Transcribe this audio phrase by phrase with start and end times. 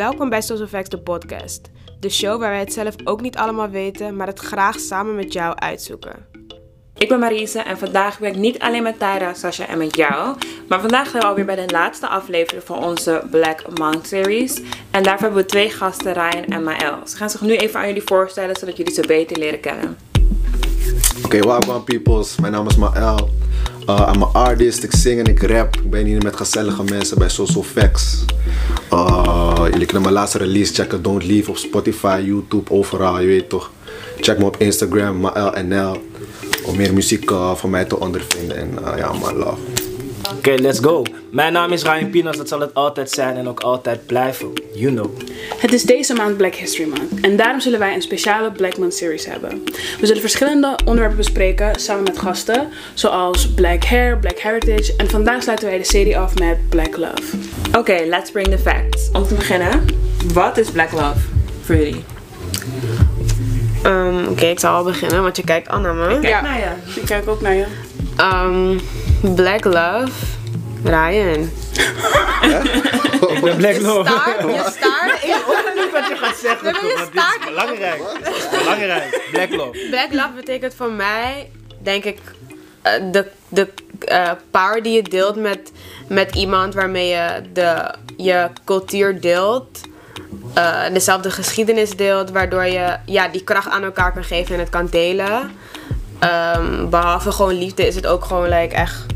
[0.00, 1.70] Welkom bij Social Facts, de podcast.
[1.98, 5.32] De show waar wij het zelf ook niet allemaal weten, maar het graag samen met
[5.32, 6.26] jou uitzoeken.
[6.94, 10.36] Ik ben Marise en vandaag ben ik niet alleen met Tyra, Sasha en met jou.
[10.68, 14.62] Maar vandaag zijn we alweer bij de laatste aflevering van onze Black Monk series.
[14.90, 16.96] En daarvoor hebben we twee gasten, Ryan en Maël.
[17.04, 19.98] Ze gaan zich nu even aan jullie voorstellen, zodat jullie ze beter leren kennen.
[21.16, 22.36] Oké, okay, welkom peoples.
[22.36, 23.30] Mijn naam is Maël.
[23.90, 25.76] Uh, I'm an artist, ik zing en ik rap.
[25.76, 28.24] Ik ben hier met gezellige mensen bij Social Facts.
[28.92, 33.48] Uh, jullie kunnen mijn laatste release checken, Don't Leave op Spotify, YouTube, overal, je weet
[33.48, 33.70] toch.
[34.20, 36.02] Check me op Instagram, MaelNL,
[36.64, 38.56] om meer muziek uh, van mij te ondervinden.
[38.56, 39.69] En ja, man, love.
[40.36, 41.02] Oké, let's go.
[41.30, 44.52] Mijn naam is Ryan Pinas, dat zal het altijd zijn en ook altijd blijven.
[44.74, 45.10] You know.
[45.56, 48.94] Het is deze maand Black History Month en daarom zullen wij een speciale Black Month
[48.94, 49.62] series hebben.
[50.00, 55.42] We zullen verschillende onderwerpen bespreken samen met gasten, zoals Black Hair, Black Heritage en vandaag
[55.42, 57.36] sluiten wij de serie af met Black Love.
[57.78, 59.08] Oké, let's bring the facts.
[59.12, 59.84] Om te beginnen,
[60.32, 61.18] wat is Black Love
[61.62, 62.04] voor jullie?
[63.86, 66.08] Um, Oké, ik zal al beginnen, want je kijkt al naar me.
[66.08, 66.40] Kijk Ja.
[66.40, 67.00] naar je.
[67.00, 67.64] Ik kijk ook naar je.
[68.20, 68.80] Um,
[69.22, 70.12] Black Love,
[70.84, 71.50] Ryan.
[73.42, 74.10] Ben Black Love.
[74.10, 75.22] Staart, je staart.
[75.24, 78.02] Ik hoor niet wat je gaat zeggen, Nee, je want dit is belangrijk.
[78.24, 79.22] Dit is belangrijk.
[79.32, 79.86] Black Love.
[79.90, 81.50] Black Love betekent voor mij,
[81.82, 82.18] denk ik,
[82.82, 83.68] eh, de, de
[84.04, 85.72] eh, power die je deelt met,
[86.08, 89.80] met iemand waarmee je de, je cultuur deelt.
[90.54, 94.70] eh, dezelfde geschiedenis deelt, waardoor je ja, die kracht aan elkaar kan geven en het
[94.70, 95.50] kan delen.
[96.20, 99.06] Ehm, behalve gewoon liefde is het ook gewoon like, echt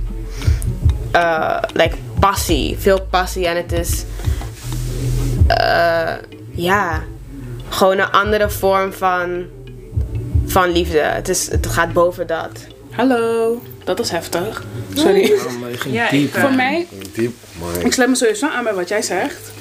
[1.10, 2.76] eh, like, passie.
[2.78, 4.04] Veel passie en het is
[5.46, 6.12] eh,
[6.50, 7.02] ja,
[7.68, 9.44] gewoon een andere vorm van,
[10.46, 10.98] van liefde.
[10.98, 12.50] Het, is, het gaat boven dat.
[12.90, 14.64] Hallo, dat is heftig.
[14.94, 15.32] Sorry.
[15.32, 16.34] Oh, Ja, diep.
[16.34, 17.32] ik, Voor mij, Diep,
[17.84, 19.52] ik sluit me sowieso aan bij wat jij zegt.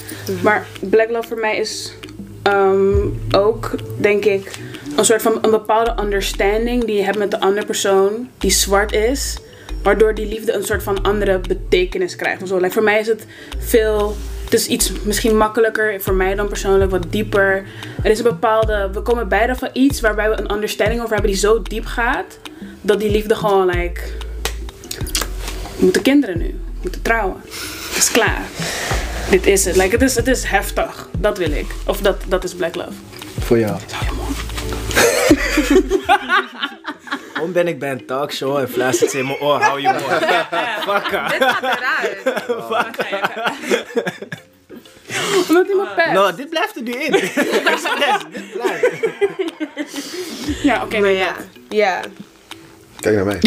[0.42, 1.94] Maar Black Love voor mij is
[2.44, 4.52] ehm, ook, denk ik,
[4.96, 8.92] een soort van een bepaalde understanding die je hebt met de andere persoon die zwart
[8.92, 9.38] is.
[9.84, 12.42] Waardoor die liefde een soort van andere betekenis krijgt.
[12.42, 12.58] Of zo.
[12.58, 13.26] Like, voor mij is het
[13.60, 14.16] veel.
[14.44, 17.64] Het is iets misschien makkelijker voor mij dan persoonlijk, wat dieper.
[18.04, 18.90] Er is een bepaalde.
[18.94, 22.40] We komen beide van iets waarbij we een understanding over hebben die zo diep gaat.
[22.82, 24.02] Dat die liefde gewoon, like.
[25.78, 26.46] We moeten kinderen nu.
[26.46, 27.42] We moeten trouwen.
[27.90, 28.42] Het is klaar.
[29.30, 29.76] Dit is het.
[29.76, 31.10] Like, het, is, het is heftig.
[31.18, 31.68] Dat wil ik.
[31.86, 32.94] Of dat, dat is Black Love.
[33.40, 33.78] Voor jou.
[37.34, 40.04] Waarom ben ik bij een talkshow en fluistert ze in mijn oor, hou je mond.
[40.04, 41.30] Fucker.
[41.30, 42.24] Dit gaat eruit.
[45.48, 46.12] Omdat iemand pest.
[46.12, 47.12] Nou, dit blijft er nu in.
[47.12, 47.34] Dit
[48.54, 48.98] blijft.
[50.64, 51.00] Ja, oké.
[51.00, 51.36] Maar ja,
[51.70, 52.02] ja.
[53.00, 53.40] Kijk naar mij.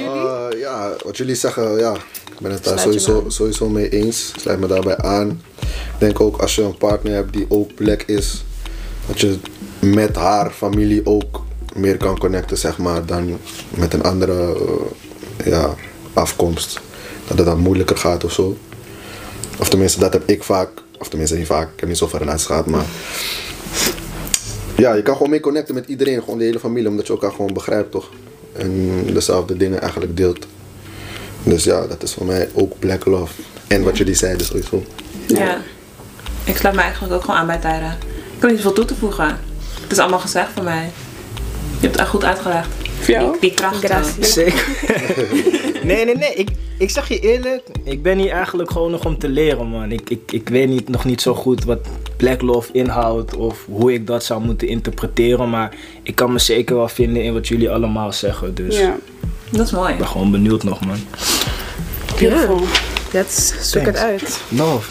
[0.00, 1.94] Uh, ja, wat jullie zeggen, ja,
[2.32, 4.32] ik ben het daar sowieso, me sowieso mee eens.
[4.36, 5.42] Sluit me daarbij aan.
[5.60, 8.44] Ik denk ook als je een partner hebt die ook black is,
[9.06, 9.38] dat je
[9.78, 11.44] met haar familie ook
[11.74, 13.38] meer kan connecten, zeg maar, dan
[13.70, 14.56] met een andere
[15.36, 15.74] eh, ja,
[16.12, 16.80] afkomst.
[17.26, 18.56] Dat het dan moeilijker gaat of zo.
[19.58, 20.68] Of tenminste, dat heb ik vaak.
[20.98, 21.72] Of tenminste, niet vaak.
[21.72, 22.84] Ik heb niet zoveel relaties gehad, maar...
[24.76, 26.20] Ja, je kan gewoon mee connecten met iedereen.
[26.20, 26.88] Gewoon de hele familie.
[26.88, 28.10] Omdat je elkaar gewoon begrijpt, toch?
[28.52, 30.46] En dezelfde dingen eigenlijk deelt.
[31.42, 33.32] Dus ja, dat is voor mij ook black love.
[33.66, 34.84] En wat jullie zeiden sowieso.
[35.26, 35.58] Ja.
[36.44, 37.96] Ik sluit me eigenlijk ook gewoon aan bij Tyra.
[38.36, 39.38] Ik heb niet zoveel toe te voegen.
[39.86, 40.84] Het is allemaal gezegd voor mij.
[40.84, 42.68] Je hebt het echt goed uitgelegd.
[43.00, 43.36] Voor jou?
[43.40, 44.16] Die kracht.
[44.20, 44.66] Zeker.
[45.88, 46.34] nee, nee, nee.
[46.34, 46.48] Ik,
[46.78, 49.92] ik zeg je eerlijk, ik ben hier eigenlijk gewoon nog om te leren, man.
[49.92, 51.78] Ik, ik, ik weet niet, nog niet zo goed wat
[52.16, 55.50] Black Love inhoudt of hoe ik dat zou moeten interpreteren.
[55.50, 58.54] Maar ik kan me zeker wel vinden in wat jullie allemaal zeggen.
[58.54, 58.96] Dus Ja.
[59.50, 59.92] Dat is mooi.
[59.92, 60.98] ik ben gewoon benieuwd nog, man.
[62.18, 62.60] Beautiful.
[63.12, 64.40] Let's zoek het uit.
[64.48, 64.90] Love.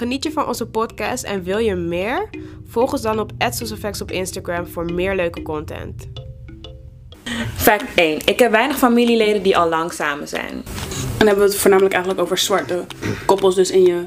[0.00, 2.28] Geniet je van onze podcast en wil je meer?
[2.66, 6.08] Volg ons dan op @socialfacts op Instagram voor meer leuke content.
[7.56, 8.18] Fact 1.
[8.24, 10.50] Ik heb weinig familieleden die al lang samen zijn.
[10.50, 10.62] En
[11.18, 12.84] dan hebben we het voornamelijk eigenlijk over zwarte
[13.26, 14.02] koppels dus in je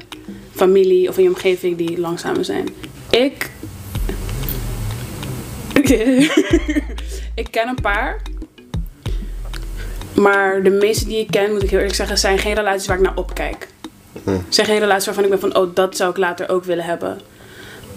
[0.50, 2.68] familie of in je omgeving die langzamer zijn.
[3.10, 3.50] Ik...
[7.42, 8.22] ik ken een paar.
[10.14, 12.96] Maar de meeste die ik ken, moet ik heel eerlijk zeggen, zijn geen relaties waar
[12.96, 13.72] ik naar opkijk.
[14.48, 17.20] Zijn geen relaties waarvan ik ben van, oh, dat zou ik later ook willen hebben.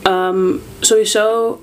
[0.01, 1.59] Ehm, sowieso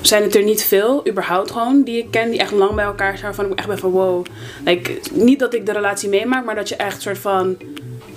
[0.00, 3.18] zijn het er niet veel, überhaupt gewoon, die ik ken, die echt lang bij elkaar
[3.18, 4.26] zijn, waarvan ik echt ben van wow.
[4.64, 7.56] Like, niet dat ik de relatie meemaak, maar dat je echt soort van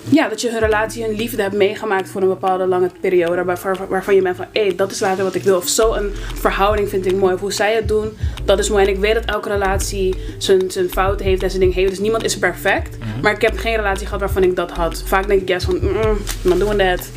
[0.09, 3.43] ja, dat je hun relatie, hun liefde hebt meegemaakt voor een bepaalde lange periode.
[3.43, 5.57] Waarvan, waarvan je bent van, hé, dat is later wat ik wil.
[5.57, 7.33] Of zo een verhouding vind ik mooi.
[7.33, 8.83] Of hoe zij het doen, dat is mooi.
[8.85, 11.89] En ik weet dat elke relatie zijn, zijn fouten heeft en zijn ding heeft.
[11.89, 12.97] Dus niemand is perfect.
[13.21, 15.03] Maar ik heb geen relatie gehad waarvan ik dat had.
[15.05, 17.09] Vaak denk ik juist van, mm, maar doen dat.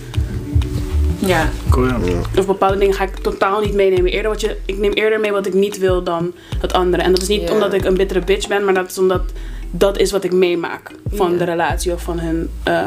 [1.18, 1.48] Ja.
[1.70, 1.96] Cool, ja.
[2.38, 4.12] Of bepaalde dingen ga ik totaal niet meenemen.
[4.12, 7.02] Eerder wat je, ik neem eerder mee wat ik niet wil dan het andere.
[7.02, 9.22] En dat is niet omdat ik een bittere bitch ben, maar dat is omdat
[9.70, 11.38] dat is wat ik meemaak van Ja.
[11.38, 12.84] de relatie of van hun, eh,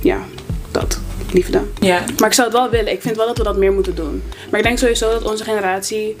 [0.00, 0.18] ja,
[0.70, 1.00] dat,
[1.32, 1.60] liefde.
[1.80, 2.02] Ja.
[2.18, 2.92] Maar ik zou het wel willen.
[2.92, 4.22] Ik vind wel dat we dat meer moeten doen.
[4.50, 6.16] Maar ik denk sowieso dat onze generatie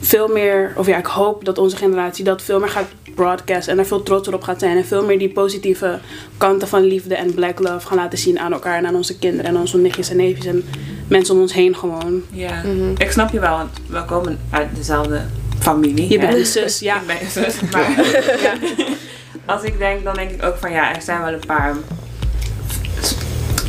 [0.00, 3.78] veel meer, of ja, ik hoop dat onze generatie dat veel meer gaat broadcasten en
[3.78, 4.76] er veel trotser op gaat zijn.
[4.76, 5.98] En veel meer die positieve
[6.36, 9.46] kanten van liefde en black love gaan laten zien aan elkaar en aan onze kinderen
[9.46, 10.64] en aan onze nichtjes en neefjes en
[11.08, 12.22] mensen om ons heen gewoon.
[12.30, 12.62] Ja.
[12.96, 15.20] Ik snap je wel, want we komen uit dezelfde
[15.58, 16.10] familie.
[16.10, 17.00] Je bent een zus, ja.
[17.00, 17.54] Ik ben een zus.
[17.72, 17.90] Maar
[18.42, 18.54] ja.
[19.46, 21.74] als ik denk, dan denk ik ook van ja, er zijn wel een paar.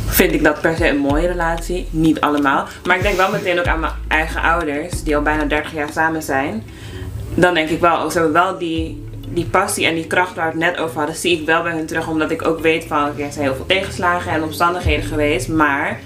[0.06, 1.88] Vind ik dat per se een mooie relatie?
[1.90, 2.66] Niet allemaal.
[2.84, 5.92] Maar ik denk wel meteen ook aan mijn eigen ouders, die al bijna 30 jaar
[5.92, 6.62] samen zijn.
[7.34, 10.64] Dan denk ik wel, ze hebben wel die, die passie en die kracht waar we
[10.64, 12.08] het net over hadden, zie ik wel bij hun terug.
[12.08, 15.48] Omdat ik ook weet van, er zijn heel veel tegenslagen en omstandigheden geweest.
[15.48, 16.00] Maar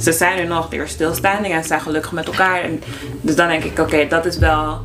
[0.00, 2.60] ze zijn er nog, er is stilstanding en ze zijn gelukkig met elkaar.
[2.60, 2.82] En,
[3.20, 4.80] dus dan denk ik, oké, dat is wel,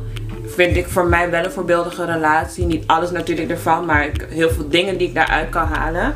[0.64, 2.64] vind ik voor mij wel een voorbeeldige relatie.
[2.66, 6.14] Niet alles natuurlijk ervan, maar ik, heel veel dingen die ik daaruit kan halen.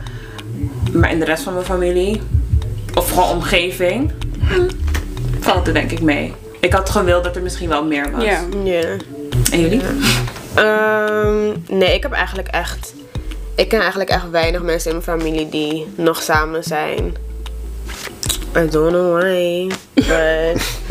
[0.93, 2.21] Maar in de rest van mijn familie,
[2.95, 4.13] of gewoon omgeving,
[5.41, 6.35] valt er denk ik mee.
[6.61, 8.25] Ik had gewild dat er misschien wel meer was.
[8.25, 8.41] Ja.
[8.65, 8.97] Ja.
[9.53, 9.81] En jullie?
[10.55, 12.95] Ehm, nee, ik heb eigenlijk echt.
[13.55, 17.15] Ik ken eigenlijk echt weinig mensen in mijn familie die nog samen zijn.
[18.57, 19.71] I don't know why.
[19.95, 20.63] But.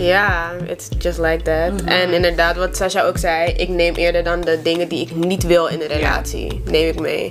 [0.00, 1.84] Ja, it's just like that.
[1.84, 5.42] En inderdaad, wat Sasha ook zei, ik neem eerder dan de dingen die ik niet
[5.42, 7.30] wil in een relatie, neem ik mee.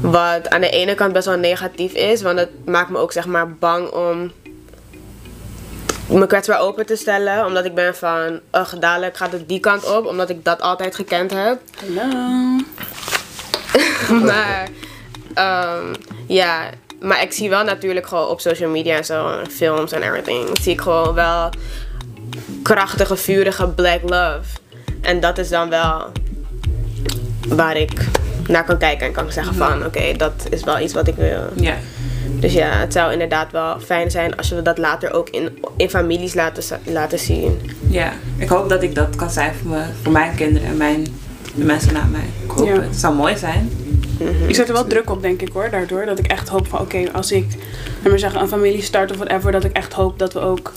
[0.00, 3.26] Wat aan de ene kant best wel negatief is, want het maakt me ook zeg
[3.26, 4.32] maar bang om
[6.08, 7.46] me kwetsbaar open te stellen.
[7.46, 10.94] Omdat ik ben van, ugh, dadelijk gaat het die kant op, omdat ik dat altijd
[10.94, 11.60] gekend heb.
[11.80, 12.60] Hallo.
[14.26, 14.68] maar
[15.34, 15.94] ehm,
[16.26, 16.70] ja,
[17.00, 20.72] maar ik zie wel natuurlijk gewoon op social media en zo, films en everything, zie
[20.72, 21.50] ik gewoon wel
[22.62, 24.58] krachtige, vurige black love.
[25.00, 26.12] En dat is dan wel
[27.48, 28.06] waar ik
[28.46, 31.42] naar kan kijken en kan zeggen van, oké, dat is wel iets wat ik wil.
[31.54, 31.76] Ja.
[32.40, 35.90] Dus ja, het zou inderdaad wel fijn zijn als we dat later ook in, in
[35.90, 37.70] families laten, laten zien.
[37.88, 38.12] Ja.
[38.36, 41.06] Ik hoop dat ik dat kan zijn voor, me, voor mijn kinderen en mijn,
[41.60, 42.20] de mensen na mij.
[42.44, 42.72] Ik hoop Ja.
[42.72, 42.82] het.
[42.84, 43.70] Het zou mooi zijn.
[44.46, 46.04] Ik zet er wel druk op, denk ik hoor, daardoor.
[46.06, 47.46] Dat ik echt hoop van, oké, als ik,
[48.08, 50.72] maar zeggen, een familie start of whatever, dat ik echt hoop dat we ook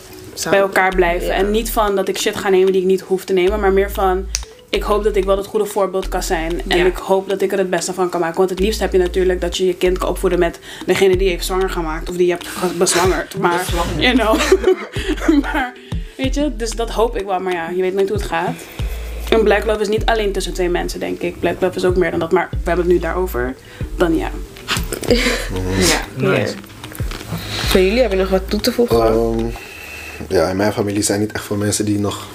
[0.50, 1.28] bij elkaar blijven.
[1.28, 1.34] Ja.
[1.34, 3.72] En niet van dat ik shit ga nemen die ik niet hoef te nemen, maar
[3.74, 4.26] meer van,
[4.70, 6.62] ik hoop dat ik wel het goede voorbeeld kan zijn.
[6.68, 6.86] En Ja.
[6.86, 8.38] ik hoop dat ik er het beste van kan maken.
[8.38, 11.24] Want het liefst heb je natuurlijk dat je je kind kan opvoeden met degene die
[11.26, 12.10] je heeft zwanger gemaakt.
[12.10, 13.38] Of die je hebt ge- bezwangerd.
[13.38, 13.66] Maar,
[13.98, 14.36] you know.
[15.44, 15.74] maar,
[16.18, 17.40] weet je, dus dat hoop ik wel.
[17.40, 18.56] Maar ja, je weet nooit hoe het gaat.
[19.34, 21.40] En Black Love is niet alleen tussen twee mensen, denk ik.
[21.40, 22.32] Black Love is ook meer dan dat.
[22.32, 23.56] Maar we hebben het nu daarover.
[23.96, 24.32] Dan ja.
[25.92, 26.02] Ja.
[26.16, 26.54] Nice.
[27.68, 29.06] Voor jullie heb je nog wat toe te voegen?
[29.06, 29.46] Ehm,
[30.30, 32.28] ja, in mijn familie zijn niet echt veel mensen die nog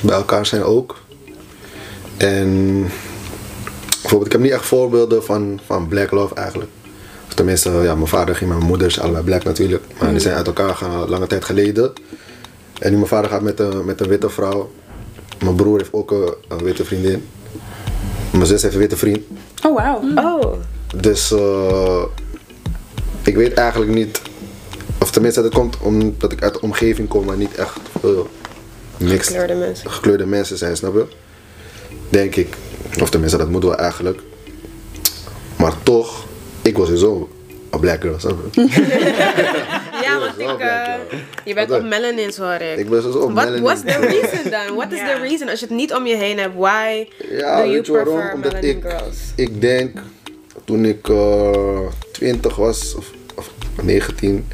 [0.00, 1.02] bij elkaar zijn ook.
[2.16, 2.80] En
[3.88, 6.70] bijvoorbeeld, ik heb niet echt voorbeelden van, van black love eigenlijk.
[7.26, 9.84] Of tenminste, ja, mijn vader ging met mijn moeder, is allebei black natuurlijk.
[10.00, 11.92] Maar die zijn uit elkaar gegaan lange tijd geleden.
[12.78, 14.70] En nu mijn vader gaat met een, met een witte vrouw.
[15.44, 17.26] Mijn broer heeft ook een, een witte vriendin.
[18.32, 19.20] Mijn zus heeft een witte vriend.
[19.66, 20.00] Oh, wauw.
[20.14, 20.52] Oh,
[20.96, 22.02] Dus eh,
[23.22, 24.20] ik weet eigenlijk niet.
[25.00, 28.28] Of tenminste, dat komt omdat ik uit de omgeving kom waar niet echt veel
[28.96, 29.90] mixed, gekleurde mensen.
[29.90, 31.06] gekleurde mensen zijn, snap je?
[32.08, 32.56] Denk ik.
[33.00, 34.20] Of tenminste, dat moet wel eigenlijk.
[35.56, 36.24] Maar toch,
[36.62, 37.28] ik was sowieso
[37.70, 38.62] een black girl, snap je?
[40.38, 40.98] Ik, eh, ja.
[41.44, 41.88] je bent op dan?
[41.88, 42.78] melanins hoor ik.
[42.78, 43.62] Ik ben sowieso op What, melanin.
[43.62, 44.74] what's the reason dan?
[44.76, 45.48] What is the reason?
[45.48, 48.14] Als je het niet om je heen hebt, why Ja, do you je waarom?
[48.14, 49.16] prefer Omdat melanin ik, girls?
[49.36, 49.98] ik denk,
[50.64, 53.50] toen ik eh 20 was, of, of
[53.82, 54.46] 19,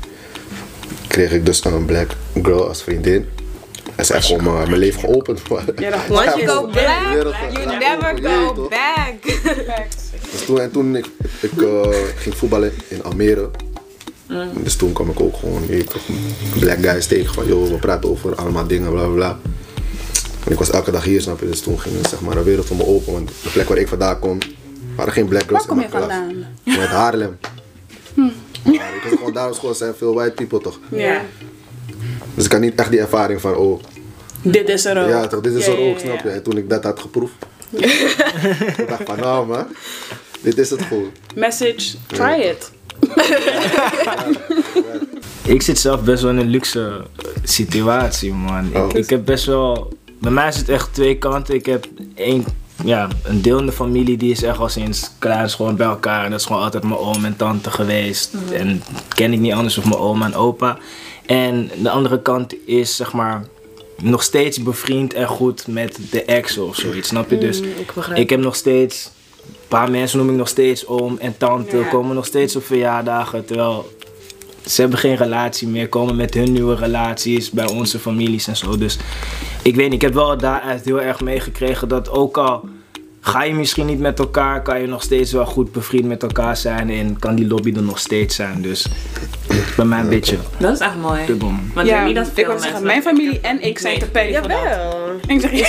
[1.09, 2.11] kreeg ik dus een black
[2.43, 3.29] girl als vriendin.
[3.97, 5.41] En zij heeft gewoon mijn, mijn leven geopend.
[5.49, 5.59] Dat
[6.09, 7.13] Once you go black,
[7.53, 9.15] you never go back.
[10.33, 11.07] Dus toen, en toen ik,
[11.41, 13.51] ik eh, ging voetballen in Almere.
[14.63, 15.63] Dus toen kwam ik ook gewoon
[16.59, 19.39] black guys tegen van joh, we praten over allemaal dingen, bla bla bla.
[20.47, 21.47] En ik was elke dag hier, snap je?
[21.47, 23.13] Dus toen ging zeg maar, een wereld voor me open.
[23.13, 24.39] Want de plek waar ik vandaan kom,
[24.97, 26.17] waren geen black girls Waar kom in je mijn klas.
[26.19, 26.47] vandaan?
[26.79, 27.39] Met Haarlem.
[28.15, 30.79] Maar ik was gewoon daar op school zijn veel white people toch?
[30.91, 31.23] Ja.
[32.35, 33.83] Dus ik had niet echt die ervaring van oh,
[34.43, 35.09] Dit is er ook.
[35.09, 36.29] ja toch, dit is Ja, er ja, ook, ja, snap je?
[36.29, 36.35] ja.
[36.35, 37.35] En toen ik dat had geproefd,
[38.79, 39.67] ik dacht van nou man,
[40.41, 41.11] dit is het gewoon.
[41.35, 42.71] Message, try it.
[45.51, 48.71] Ik zit zelf best wel in een luxe eh, situatie, man.
[48.75, 48.89] Oh.
[48.89, 49.93] Ik, ik heb best wel.
[50.19, 51.55] Bij mij is het echt twee kanten.
[51.55, 52.45] Ik heb één,
[52.85, 55.87] ja, een deel in de familie die is echt al sinds klein is gewoon bij
[55.87, 56.25] elkaar.
[56.25, 58.35] En dat is gewoon altijd mijn oom en tante geweest.
[58.53, 60.79] En ken ik niet anders of mijn oma en opa.
[61.27, 63.45] En de andere kant is zeg maar
[64.03, 67.09] nog steeds bevriend en goed met de ex of zoiets.
[67.09, 67.39] Snap je?
[67.39, 68.19] Dus ik begrijp.
[68.19, 69.11] ik heb nog steeds.
[69.71, 71.77] Een paar mensen noem ik nog steeds oom en tante.
[71.77, 71.89] Ja.
[71.89, 73.45] Komen nog steeds op verjaardagen.
[73.45, 73.91] Terwijl
[74.67, 75.89] ze hebben geen relatie meer.
[75.89, 78.79] Komen met hun nieuwe relaties bij onze families en zo.
[78.79, 78.99] Dus
[79.63, 79.95] ik weet niet.
[79.95, 82.69] Ik heb wel daaruit heel erg meegekregen dat ook al
[83.21, 86.57] ga je misschien niet met elkaar, kan je nog steeds wel goed bevriend met elkaar
[86.57, 86.91] zijn.
[86.91, 88.63] En kan die lobby er nog steeds zijn.
[88.63, 88.87] Dus
[89.77, 91.27] bij mij een beetje Dat is echt mooi.
[91.27, 91.53] dubbel.
[91.75, 94.29] Want ik Ja, niet dat ik wil zeggen, mijn familie en ik zijn Nee.
[94.33, 94.51] te dat.
[94.51, 95.11] Jawel.
[95.27, 95.65] Ik zeg, Je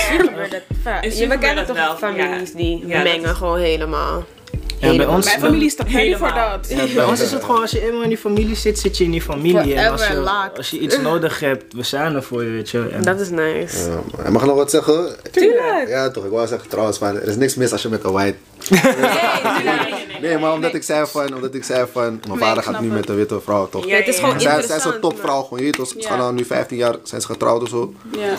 [1.10, 2.56] Super bekent gebeurt toch wel, families ja.
[2.56, 4.24] die Ja, mengen gewoon helemaal.
[4.54, 5.14] Ja, bij Helemaal.
[5.16, 6.50] ons, Mijn familie is te petty voor Helemaal.
[6.58, 6.68] dat.
[6.68, 9.04] Ja, bij ons is het gewoon, als je eenmaal in die familie zit, zit je
[9.04, 9.74] in die familie.
[9.74, 12.88] En als je, als je iets nodig hebt, we zijn er voor je, weet je.
[12.92, 13.90] En Dat is nice.
[14.24, 15.16] Ja, mag ik nog wat zeggen?
[15.30, 15.88] Tuurlijk.
[15.88, 16.24] Ja, toch.
[16.24, 18.36] Ik wou zeggen trouwens, van, er is niks mis als je met een white...
[18.70, 20.01] Nee,
[20.40, 23.16] maar omdat ik zei van, omdat ik zei van, mijn vader gaat nu met een
[23.16, 23.86] witte vrouw, toch?
[23.86, 24.38] Ja, het is gewoon ja.
[24.40, 25.88] Zij, zij is interessant, een topvrouw, gewoon, je weet toch?
[25.88, 27.94] Ze gaan al nu 15 jaar, zijn ze getrouwd of zo.
[28.16, 28.36] Ja.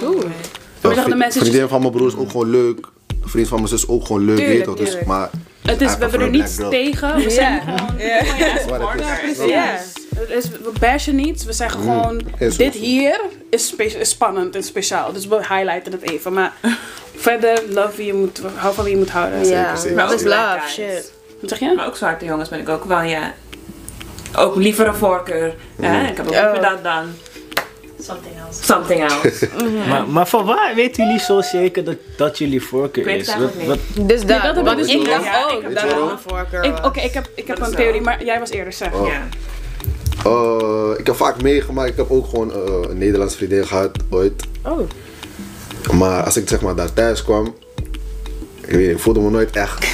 [1.16, 2.88] Mensen- vriendin van mijn broer is ook gewoon leuk.
[3.22, 4.76] Vriend van mijn zus is ook gewoon leuk, weet toch?
[4.76, 5.30] Dus, maar,
[5.62, 7.16] Het is, we hebben er niets tegen.
[7.16, 7.96] We zijn gewoon...
[8.68, 9.46] Wat het is.
[9.46, 9.94] Ja, precies.
[10.16, 11.44] Het is, we bashen niet.
[11.44, 15.14] We zeggen gewoon, is dit hier is, spannend en speciaal.
[15.14, 16.34] Dus we highlighten het even.
[16.34, 16.54] Maar
[17.16, 19.46] verder, love wie je moet, hou van wie je moet houden.
[19.46, 21.12] Ja, Maar is love, shit.
[21.44, 21.74] Wat zeg je?
[21.76, 23.34] Maar ook zwarte jongens ben ik ook wel, ja.
[24.36, 25.56] Ook liever een voorkeur.
[25.82, 26.08] Hè?
[26.10, 26.40] Ik heb ook Oh.
[26.42, 27.04] liever dat dan
[28.02, 28.64] Something else.
[28.64, 29.50] something else.
[29.90, 33.28] Maar, maar van waar weten jullie zo zeker dat, dat jullie voorkeur Ik weet is?
[33.34, 35.06] het eigenlijk Wat- Dus dat, dat heb ik want dus ik niet.
[35.06, 36.12] dacht Ja, ik ook heb dat dat ook.
[36.12, 36.86] een voorkeur.
[36.86, 38.94] Oké, ik heb, ik heb Dat een theorie, maar jij was eerder, zeg.
[38.94, 39.08] Oh.
[39.08, 39.22] Ja.
[40.26, 44.44] Eh, ik heb vaak meegemaakt, ik heb ook gewoon eh, een Nederlands vriendin gehad, ooit.
[44.64, 44.80] Oh.
[45.92, 47.56] Maar als ik zeg maar daar thuis kwam,
[48.62, 49.86] ik weet ik voelde me nooit echt,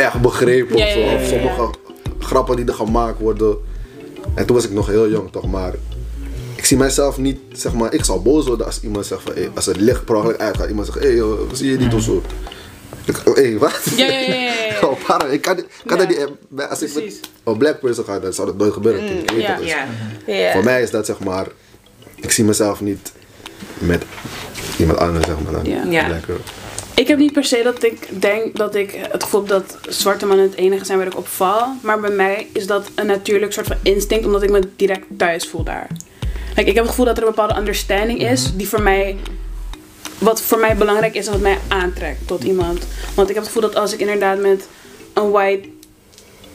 [0.00, 0.98] echt begrepen Ja, of zo.
[0.98, 1.70] ja, ja, Of sommige
[2.18, 3.56] grappen die er gemaakt worden.
[4.34, 5.72] En toen was ik nog heel jong toch, maar
[6.56, 9.50] ik zie mijzelf niet, zeg maar, ik zou boos worden als iemand zegt van, hey,
[9.54, 12.02] als het licht per ongeluk uitgaat, iemand zegt, hé, hey, joh, zie je niet of
[12.02, 12.22] zo.
[13.04, 13.80] Ik, hé, hey, wat?
[13.96, 14.78] Ja, ja, ja, ja, ja.
[14.88, 15.96] Oh, pardon, ik kan, kan Ja.
[15.96, 17.20] dat niet, bij- als ik Precies.
[17.20, 19.00] met een black person ga, dan zou dat nooit gebeuren.
[19.02, 19.30] natuurlijk.
[19.30, 19.54] Ik weet ja.
[19.54, 19.70] dat, dus
[20.26, 20.34] Ja.
[20.34, 20.52] Ja.
[20.52, 21.46] voor mij is dat zeg maar,
[22.14, 23.12] ik zie mezelf niet
[23.78, 24.02] met
[24.78, 25.90] iemand anders zeg maar dan.
[25.90, 26.06] Ja.
[26.94, 30.26] Ik heb niet per se dat ik denk dat ik het gevoel heb dat zwarte
[30.26, 31.66] mannen het enige zijn waar ik op val.
[31.82, 35.48] Maar bij mij is dat een natuurlijk soort van instinct, omdat ik me direct thuis
[35.48, 35.86] voel daar.
[36.54, 39.16] Kijk, ik heb het gevoel dat er een bepaalde understanding is die voor mij,
[40.18, 42.86] wat voor mij belangrijk is en wat mij aantrekt tot iemand.
[43.14, 44.68] Want ik heb het gevoel dat als ik inderdaad met
[45.12, 45.68] een white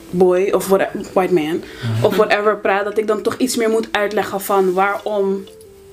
[0.10, 1.64] boy of what, white man
[2.02, 5.44] of whatever praat, dat ik dan toch iets meer moet uitleggen van waarom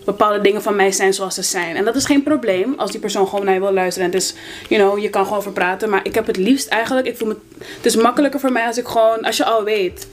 [0.04, 1.76] bepaalde dingen van mij zijn zoals ze zijn.
[1.76, 4.09] En dat is geen probleem als die persoon gewoon naar je wil luisteren.
[4.09, 4.35] En het is,
[4.68, 5.90] you know, je kan gewoon over praten.
[5.90, 8.78] Maar ik heb het liefst eigenlijk, ik voel me, het is makkelijker voor mij als
[8.78, 10.06] ik gewoon, als je al weet,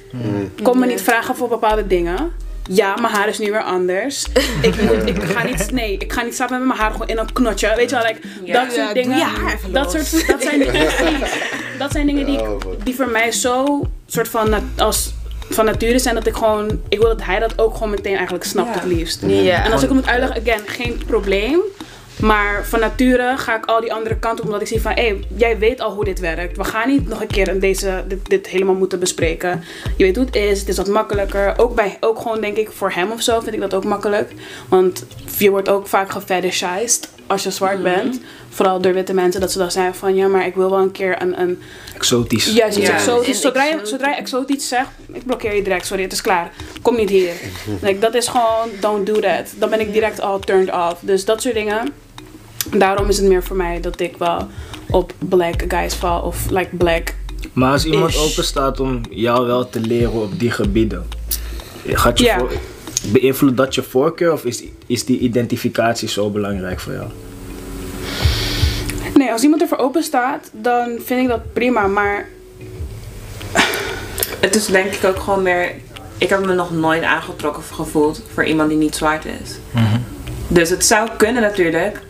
[0.64, 2.32] kom me niet vragen voor bepaalde dingen.
[2.72, 4.26] Ja, mijn haar is nu weer anders.
[4.62, 7.18] ik, moet, ik ga niet, nee, ik ga niet slapen met mijn haar gewoon in
[7.18, 7.74] een knotje.
[7.76, 8.54] Weet je wel, like, Ja.
[8.54, 9.18] dat soort Ja, doe dingen.
[9.18, 10.10] je haar even dat, los.
[10.10, 10.88] soort, dat zijn dingen,
[11.80, 12.40] dat zijn dingen die,
[12.84, 15.14] die voor mij zo soort van, als,
[15.50, 18.44] van nature zijn dat ik gewoon, ik wil dat hij dat ook gewoon meteen eigenlijk
[18.44, 19.22] snapt het liefst.
[19.28, 19.66] Ja.
[19.66, 21.60] En als ik het moet uitleggen, again, geen probleem.
[22.22, 25.20] Maar van nature ga ik al die andere kanten op, omdat ik zie van, hé,
[25.38, 26.58] jij weet al hoe dit werkt.
[26.58, 29.64] We gaan niet nog een keer deze, dit, dit helemaal moeten bespreken.
[29.98, 31.54] Je weet hoe het is, het is wat makkelijker.
[31.58, 34.32] Ook, bij, ook gewoon, denk ik, voor hem of zo vind ik dat ook makkelijk.
[34.70, 35.06] Want
[35.38, 38.20] je wordt ook vaak gefetishized als je zwart bent.
[38.50, 40.92] Vooral door witte mensen, dat ze dan zeggen van, ja, maar ik wil wel een
[40.92, 41.62] keer een, een
[41.96, 42.54] Exotisch.
[42.54, 42.94] Juist Ja.
[42.94, 43.42] exotisch.
[43.42, 43.90] Zodra je, exotisch.
[43.90, 45.86] zodra je exotisch zegt, ik blokkeer je direct.
[45.86, 46.52] Sorry, het is klaar.
[46.82, 47.34] Kom niet hier.
[47.82, 49.54] Like, dat is gewoon, don't do that.
[49.58, 50.96] Dan ben ik direct al turned off.
[51.00, 51.90] Dus dat soort dingen.
[52.72, 54.48] Daarom is het meer voor mij dat ik wel
[54.90, 56.22] op black guys val.
[56.22, 57.14] Of like black.
[57.54, 61.08] Maar als iemand open staat om jou wel te leren op die gebieden,
[61.86, 62.38] gaat je Ja.
[62.38, 62.52] voor-
[63.02, 67.08] beïnvloedt dat je voorkeur of is, is die identificatie zo belangrijk voor jou?
[69.14, 71.88] Nee, als iemand ervoor open staat, dan vind ik dat prima.
[71.88, 72.28] Maar
[74.40, 75.72] Het is denk ik ook gewoon meer.
[76.18, 79.58] Ik heb me nog nooit aangetrokken gevoeld voor iemand die niet zwart is.
[80.48, 82.02] Dus het zou kunnen natuurlijk.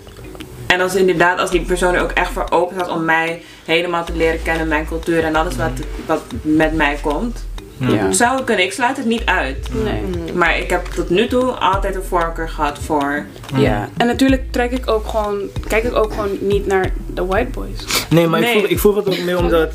[0.67, 4.05] En als inderdaad, als die persoon er ook echt voor open staat om mij helemaal
[4.05, 5.71] te leren kennen, mijn cultuur en alles wat,
[6.05, 7.45] wat met mij komt.
[7.79, 8.11] Ja.
[8.11, 9.69] Zou kunnen, ik sluit het niet uit.
[9.83, 10.33] Nee.
[10.33, 13.25] Maar ik heb tot nu toe altijd een voorkeur gehad voor.
[13.55, 13.89] Ja.
[13.97, 18.05] En natuurlijk trek ik ook gewoon, kijk ik ook gewoon niet naar de white boys.
[18.09, 18.53] Nee, maar Nee.
[18.53, 19.71] Ik, voel, ik voel het ook meer omdat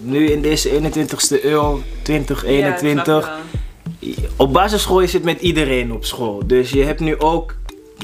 [0.00, 3.38] nu in deze 21ste eeuw, 2021, Ja, snap
[4.36, 6.42] op basisschool is het met iedereen op school.
[6.46, 7.54] Dus je hebt nu ook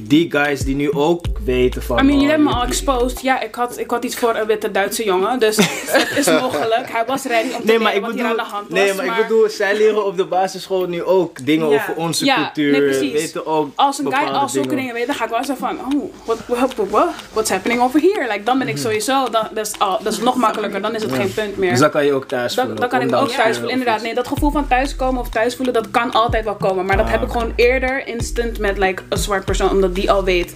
[0.03, 1.99] die guys die nu ook weten van...
[1.99, 3.21] I mean, jullie oh, hebben me al exposed.
[3.21, 5.38] Ja, ik had, ik had iets voor een witte Duitse jongen.
[5.38, 6.91] Dus het is mogelijk.
[6.93, 8.79] Hij was ready om te Nee, maar ik wat hier bedoel, aan de hand was.
[8.79, 12.73] nee, maar ik bedoel, zij leren op de basisschool nu ook dingen over onze cultuur.
[12.73, 13.12] nee, precies.
[13.12, 15.79] Weten ook als een guy al zulke dingen weet, dan ga ik wel zeggen van,
[15.79, 18.26] oh, what, what, what, what- what's happening over here?
[18.29, 21.03] Like, dan ben ik sowieso, dan, dat, is, al- dat is nog makkelijker, dan is
[21.03, 21.71] het geen punt meer.
[21.71, 22.76] Dus dan kan je ook thuis voelen.
[22.76, 24.03] dan kan ik me ook thuis voelen, inderdaad.
[24.03, 26.87] Nee, dat gevoel van thuiskomen of thuis voelen, dat kan altijd wel komen.
[26.87, 30.11] Maar dat Ah, heb ik gewoon eerder instant met like, een zwart persoon, omdat die
[30.11, 30.55] al weet,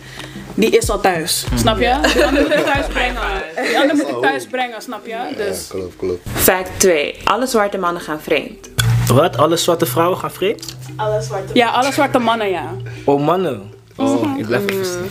[0.54, 1.44] die is al thuis.
[1.54, 1.98] Snap je?
[2.14, 3.20] Die ander moet ik thuis brengen.
[3.68, 5.10] Die ander moet ik thuis brengen, snap je?
[5.10, 6.28] Ja, Dus, klopt, klopt.
[6.34, 7.14] Fact 2.
[7.24, 8.70] Alle zwarte mannen gaan vreemd.
[9.12, 9.36] Wat?
[9.36, 10.76] Alle zwarte vrouwen gaan vreemd?
[10.96, 12.74] Alle zwarte ja, alle zwarte mannen, ja.
[13.04, 13.70] Oh, mannen.
[13.96, 14.38] Oh, Mhm.
[14.38, 15.10] ik blijf even staan.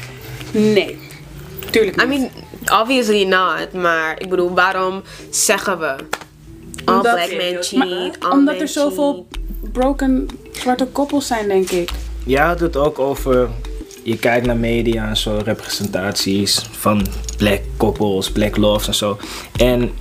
[0.52, 1.00] Nee.
[1.70, 2.20] Tuurlijk I niet.
[2.20, 3.74] mean, obviously not.
[3.74, 5.96] Maar ik bedoel, waarom zeggen we...
[6.86, 9.28] All Omdat- black men Maar, cheat, all omdat men er zoveel
[9.74, 11.90] broken zwarte koppels zijn, denk ik.
[12.36, 13.50] Had het ook over.
[14.10, 19.18] Je kijkt naar media en zo, representaties van black koppels, black loves en zo.
[19.56, 19.92] En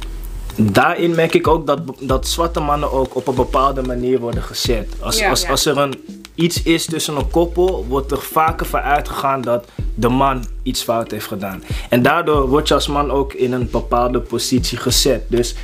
[0.56, 4.88] daarin merk ik ook dat, dat zwarte mannen ook op een bepaalde manier worden gezet.
[5.00, 5.28] Als, Ja.
[5.30, 5.48] als, Ja.
[5.48, 5.94] als er een,
[6.34, 11.10] iets is tussen een koppel, wordt er vaker van uitgegaan dat de man iets fout
[11.10, 11.62] heeft gedaan.
[11.88, 15.22] En daardoor word je als man ook in een bepaalde positie gezet.
[15.26, 15.54] Dus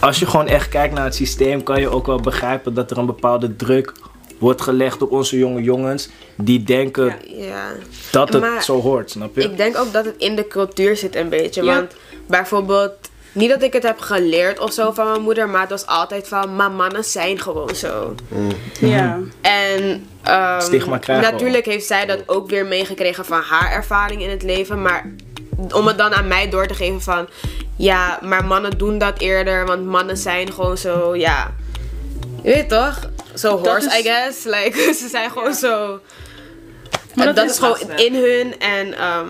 [0.00, 2.98] als je gewoon echt kijkt naar het systeem, kan je ook wel begrijpen dat er
[2.98, 3.92] een bepaalde druk
[4.42, 7.72] wordt gelegd op onze jonge jongens die denken Ja.
[8.10, 9.42] dat het Maar zo hoort, snap je?
[9.42, 11.62] Ik denk ook dat het in de cultuur zit een beetje.
[11.62, 11.74] Ja.
[11.74, 11.92] Want
[12.26, 12.92] bijvoorbeeld,
[13.32, 16.28] niet dat ik het heb geleerd of zo van mijn moeder, maar het was altijd
[16.28, 18.14] van, maar mannen zijn gewoon zo.
[18.80, 19.18] Ja.
[19.40, 24.30] En ehm, Stigma krijgen natuurlijk heeft zij dat ook weer meegekregen van haar ervaring in
[24.30, 24.82] het leven.
[24.82, 25.12] Maar
[25.74, 27.28] om het dan aan mij door te geven van,
[27.76, 31.54] ja, maar mannen doen dat eerder, want mannen zijn gewoon zo, ja.
[32.42, 33.10] Je weet toch?
[33.34, 34.44] Zo horse, is- I guess.
[34.44, 36.00] Like, ze zijn gewoon zo.
[37.14, 38.60] Maar dat, dat is is gewoon in hun.
[38.60, 39.28] En ehm,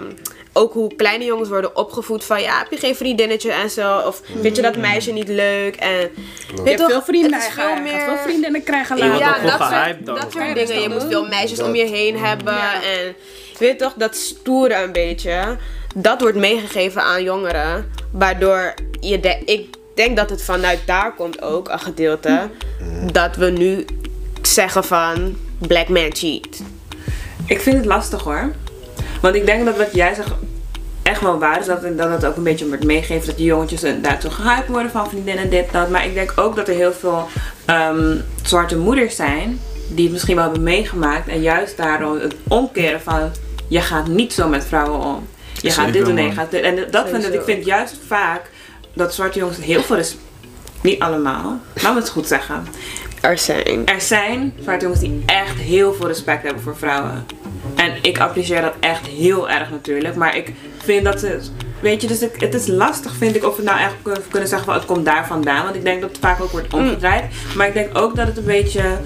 [0.52, 3.98] ook hoe kleine jongens worden opgevoed van ja, heb je geen vriendinnetje en zo.
[3.98, 5.76] Of vind je dat meisje niet leuk?
[5.76, 6.08] En Je
[6.56, 8.00] weet hebt toch, veel vrienden, veel meer.
[8.00, 9.18] veel vriendinnen krijgen later.
[9.18, 10.80] Ja, dat soort, dat soort dingen.
[10.82, 11.66] Je moet veel meisjes Dat.
[11.66, 12.54] om je heen hebben.
[12.54, 12.74] Ja.
[12.74, 13.14] En
[13.58, 15.56] weet toch, dat stoere een beetje.
[15.94, 17.92] Dat wordt meegegeven aan jongeren.
[18.12, 22.50] Waardoor je de, ik denk dat het vanuit daar komt ook, een gedeelte.
[23.12, 23.84] Dat we nu
[24.42, 26.62] zeggen van black man cheat.
[27.46, 28.52] Ik vind het lastig hoor.
[29.20, 30.30] Want ik denk dat wat jij zegt
[31.02, 31.66] echt wel waar is.
[31.66, 35.08] Dat, dat het ook een beetje wordt meegegeven dat die jongetjes daartoe gehyped worden van
[35.08, 35.90] vriendinnen dit dat.
[35.90, 37.28] Maar ik denk ook dat er heel veel
[37.64, 41.28] ehm, zwarte moeders zijn die het misschien wel hebben meegemaakt.
[41.28, 43.30] En juist daarom het omkeren van
[43.68, 45.26] je gaat niet zo met vrouwen om.
[45.60, 46.62] Je gaat dit doen en je gaat dit.
[46.62, 48.50] En dat vind ik, ik vind juist vaak
[48.94, 50.16] dat zwarte jongens heel veel is.
[50.80, 52.66] Niet allemaal, laat me het goed zeggen.
[53.20, 53.86] Er zijn.
[53.86, 57.26] Er zijn zwarte jongens die echt heel veel respect hebben voor vrouwen.
[57.74, 60.14] En ik apprecieer dat echt heel erg natuurlijk.
[60.14, 60.52] Maar ik
[60.82, 61.50] vind dat het.
[61.80, 63.94] Weet je, dus ik, het is lastig vind ik of we nou echt
[64.28, 65.64] kunnen, zeggen van het komt daar vandaan.
[65.64, 67.24] Want ik denk dat het vaak ook wordt omgedraaid.
[67.56, 68.98] Maar ik denk ook dat het een beetje.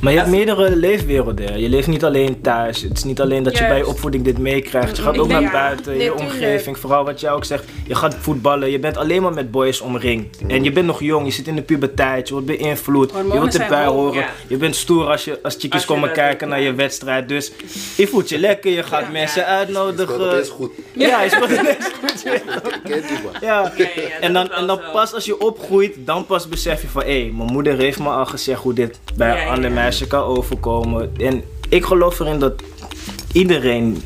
[0.00, 1.60] Maar je hebt meerdere leefwerelden.
[1.60, 2.82] Je leeft niet alleen thuis.
[2.82, 4.96] Het is niet alleen dat je bij je opvoeding dit meekrijgt.
[4.96, 6.30] Je gaat Ik ook naar buiten, Nee, je tuurlijk.
[6.30, 6.78] omgeving.
[6.78, 7.64] Vooral wat jij ook zegt.
[7.86, 8.70] Je gaat voetballen.
[8.70, 10.38] Je bent alleen maar met boys omringd.
[10.46, 11.26] En je bent nog jong.
[11.26, 12.28] Je zit in de puberteit.
[12.28, 13.10] Je wordt beïnvloed.
[13.10, 14.20] Hormonen je wilt erbij horen.
[14.20, 14.28] ja.
[14.46, 17.28] Je bent stoer als je als chickies Als komen kijken naar je wedstrijd.
[17.28, 17.52] Dus
[17.96, 18.70] je voelt je lekker.
[18.70, 20.40] Je gaat mensen Het uitnodigen.
[20.40, 20.70] is goed.
[20.92, 22.22] Ja, je speelt ineens goed.
[22.88, 23.32] Kent die man.
[23.40, 23.72] Ja.
[24.20, 27.30] En dan, is en dan pas als je opgroeit, dan pas besef je van hé,
[27.36, 29.74] mijn moeder heeft me al gezegd hoe dit bij Ja, een ja, ander ja.
[29.88, 31.12] Meisje kan overkomen.
[31.16, 32.62] En ik geloof erin dat
[33.32, 34.02] iedereen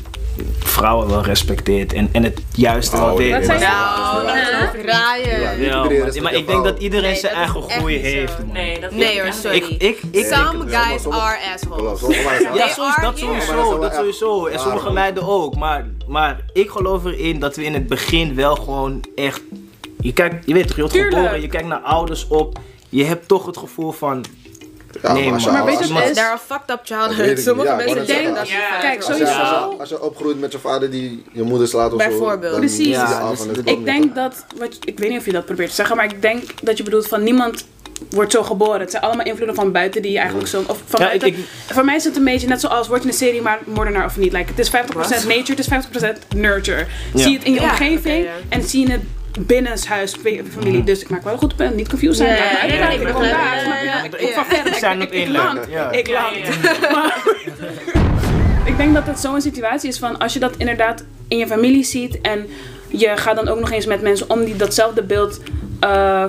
[0.59, 3.11] vrouwen wel respecteert en, en het juiste wel Oh.
[3.13, 3.65] Wat zei je?
[3.65, 5.83] Nou, Ja.
[5.83, 8.51] Iedereen maar- ik denk dat iedereen Nee, zijn dat eigen groei heeft, man.
[8.53, 9.57] Nee, dat Nee vind hoor, sorry.
[9.57, 10.81] Ik, ik, Some wel.
[10.81, 11.99] guys are assholes.
[11.99, 14.45] zijn Ja, are dat dat sowieso, is wel dat sowieso.
[14.45, 15.55] En sommige meiden ook.
[15.55, 19.41] Maar, maar ik geloof erin dat we in het begin wel gewoon echt...
[19.99, 22.59] Je, kijkt, je weet toch, je wordt geboren, je kijkt naar ouders op.
[22.89, 24.25] Je hebt toch het gevoel van...
[25.01, 26.15] Ja, Nee, maar als weet je als, wat het is?
[26.15, 27.27] They're a fucked up childhood.
[27.29, 27.67] ik Sommige.
[27.69, 28.47] Ja, mensen denken dat
[28.81, 28.97] Kijk, zijn.
[28.97, 29.39] als, je, sowieso.
[29.39, 32.55] als, je, als je opgroeit met je vader die je moeder slaat of Bijvoorbeeld.
[32.59, 32.97] Precies.
[33.53, 36.05] dus ik denk dat, wat, ik weet niet of je dat probeert te zeggen, maar
[36.05, 37.65] ik denk dat je bedoelt van niemand
[38.09, 38.79] wordt zo geboren.
[38.79, 40.63] Het zijn allemaal invloeden van buiten die je eigenlijk zo...
[40.67, 41.37] Of van Ja, buiten, ik-
[41.71, 44.17] Voor mij is het een beetje net zoals, word je een serie maar moordenaar of
[44.17, 44.31] niet.
[44.33, 44.73] Like, het is 50%
[45.27, 46.85] nature, het is 50% nurture.
[47.13, 47.19] Ja.
[47.21, 49.01] Zie je het in je Ja, omgeving en zie je het
[49.39, 50.15] binnenshuis,
[50.51, 50.83] familie.
[50.83, 52.29] Dus ik maak wel een goed punt, niet confused zijn.
[52.29, 52.35] Ja,
[52.75, 54.13] ja, ik ik begrijp daar, het.
[54.13, 54.21] Ik-.
[54.21, 55.27] Ik van ver, We zijn ik- op ik.
[55.69, 55.91] Ja.
[55.91, 56.07] Ik
[58.65, 61.83] ik denk dat het zo'n situatie is van als je dat inderdaad in je familie
[61.83, 62.47] ziet en
[62.87, 65.39] je gaat dan ook nog eens met mensen om die datzelfde beeld
[65.79, 66.25] eh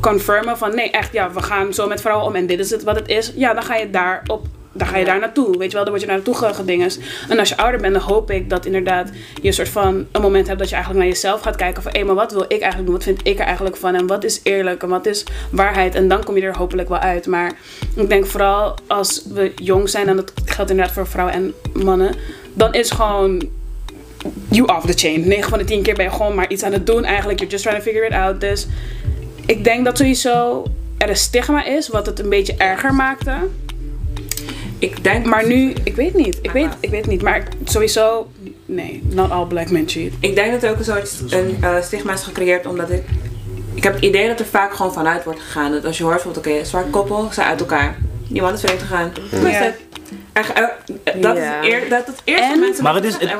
[0.00, 2.82] confirmen van nee, echt ja, we gaan zo met vrouwen om en dit is het
[2.82, 3.32] wat het is.
[3.36, 4.46] Ja, dan ga je daar op.
[4.76, 6.98] Dan ga je daar naartoe, weet je wel, dan word je daar naartoe ge- gedinges.
[7.28, 9.10] En als je ouder bent, dan hoop ik dat inderdaad
[9.42, 11.92] je een soort van een moment hebt dat je eigenlijk naar jezelf gaat kijken van
[11.94, 12.94] hé, maar wat wil ik eigenlijk doen?
[12.94, 13.94] Wat vind ik er eigenlijk van?
[13.94, 15.94] En wat is eerlijk en wat is waarheid?
[15.94, 17.26] En dan kom je er hopelijk wel uit.
[17.26, 17.52] Maar
[17.96, 22.14] ik denk vooral als we jong zijn, en dat geldt inderdaad voor vrouwen en mannen,
[22.52, 23.48] dan is gewoon
[24.48, 25.28] you off the chain.
[25.28, 27.38] 9 van de 10 keer ben je gewoon maar iets aan het doen eigenlijk.
[27.38, 28.40] You're just trying to figure it out.
[28.40, 28.66] Dus
[29.46, 30.64] ik denk dat sowieso
[30.98, 33.32] er een stigma is, wat het een beetje erger maakte.
[34.84, 36.38] Ik denk, Maar nu, ik weet niet.
[36.42, 37.22] Ik weet, ik weet niet.
[37.22, 38.30] Maar sowieso,
[38.66, 40.12] nee, not all black men cheat.
[40.20, 43.02] ik denk dat er ook een soort een, eh, stigma is gecreëerd omdat ik.
[43.74, 45.72] Ik heb het idee dat er vaak gewoon vanuit wordt gegaan.
[45.72, 47.96] Dat als je hoort van oké, zwart koppel, zijn uit elkaar.
[48.28, 49.12] Die man is vreemd gegaan.
[49.30, 49.62] Hoe is Ja.
[49.62, 49.74] het?
[50.32, 53.38] Er- er- dat, is eer, dat het eerste En- mensen Maar het is- zeggen,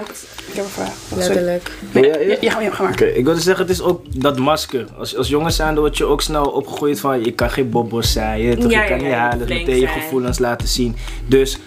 [0.49, 0.93] Ik heb een vraag.
[1.17, 1.71] Letterlijk.
[1.93, 2.37] Nee, Ja, ja.
[2.41, 2.93] ja, ja, ga maar.
[2.93, 4.85] Oké, ik wilde zeggen, het is ook dat masker.
[4.99, 8.13] Als, als jongen zijn, dan word je ook snel opgegroeid van je kan geen bobbels
[8.13, 10.97] zijn, je, toch, Ja, je kan ja, niet ja, halen, meteen je gevoelens laten zien.
[11.27, 11.59] Dus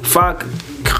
[0.00, 0.44] vaak,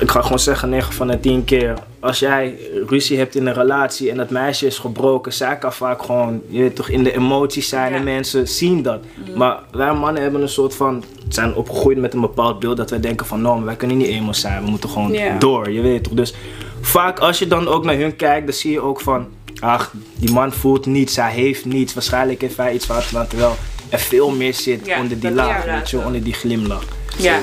[0.00, 2.54] ik, ga gewoon zeggen 9 van de 10 keer, als jij
[2.86, 6.60] ruzie hebt in een relatie en dat meisje is gebroken, zij kan vaak gewoon, je
[6.60, 7.96] weet toch, in de emoties zijn Ja.
[7.98, 9.00] en mensen zien dat.
[9.36, 13.00] Maar wij mannen hebben een soort van, zijn opgegroeid met een bepaald beeld dat wij
[13.00, 16.12] denken van, nou, wij kunnen niet emo zijn, we moeten gewoon door, je weet toch.
[16.12, 16.34] Dus
[16.80, 19.26] vaak als je dan ook naar hun kijkt, dan zie je ook van,
[19.60, 23.56] ach, die man voelt niets, hij heeft niets, waarschijnlijk heeft hij iets fout gedaan, terwijl
[23.88, 26.84] er veel meer zit Ja, onder die laag, weet je, onder die glimlach.
[27.18, 27.38] Ja,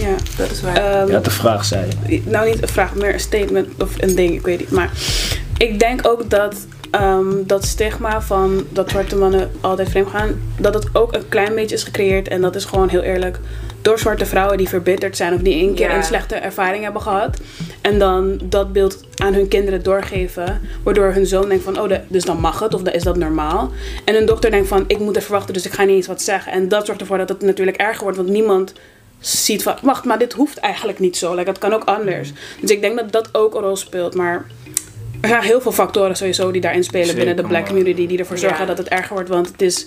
[0.00, 0.14] Ja.
[0.36, 0.76] dat is waar.
[0.76, 1.82] Ehm, Ja, de vraag zei
[2.24, 4.70] nou niet een vraag, meer een statement of een ding, ik weet niet.
[4.70, 4.90] Maar
[5.58, 10.74] ik denk ook dat ehm, dat stigma van dat zwarte mannen altijd vreemd gaan, dat
[10.74, 12.28] het ook een klein beetje is gecreëerd.
[12.28, 13.38] En dat is gewoon heel eerlijk
[13.82, 15.96] door zwarte vrouwen die verbitterd zijn of die één keer Ja.
[15.96, 17.38] een slechte ervaring hebben gehad.
[17.80, 20.60] En dan dat beeld aan hun kinderen doorgeven.
[20.82, 23.16] Waardoor hun zoon denkt van, oh, de- dus dan mag het of dan is dat
[23.16, 23.70] normaal.
[24.04, 26.22] En hun dochter denkt van, ik moet er verwachten, dus ik ga niet eens wat
[26.22, 26.52] zeggen.
[26.52, 28.72] En dat zorgt ervoor dat het natuurlijk erger wordt, want niemand
[29.20, 31.34] ziet van, wacht, maar dit hoeft eigenlijk niet zo.
[31.34, 32.32] Like, het kan ook anders.
[32.60, 34.14] Dus ik denk dat dat ook een rol speelt.
[34.14, 34.46] Maar
[35.20, 38.06] er zijn heel veel factoren sowieso die daarin spelen Zeker, binnen de black community.
[38.06, 38.66] Die ervoor zorgen Ja.
[38.66, 39.28] dat het erger wordt.
[39.28, 39.86] Want het is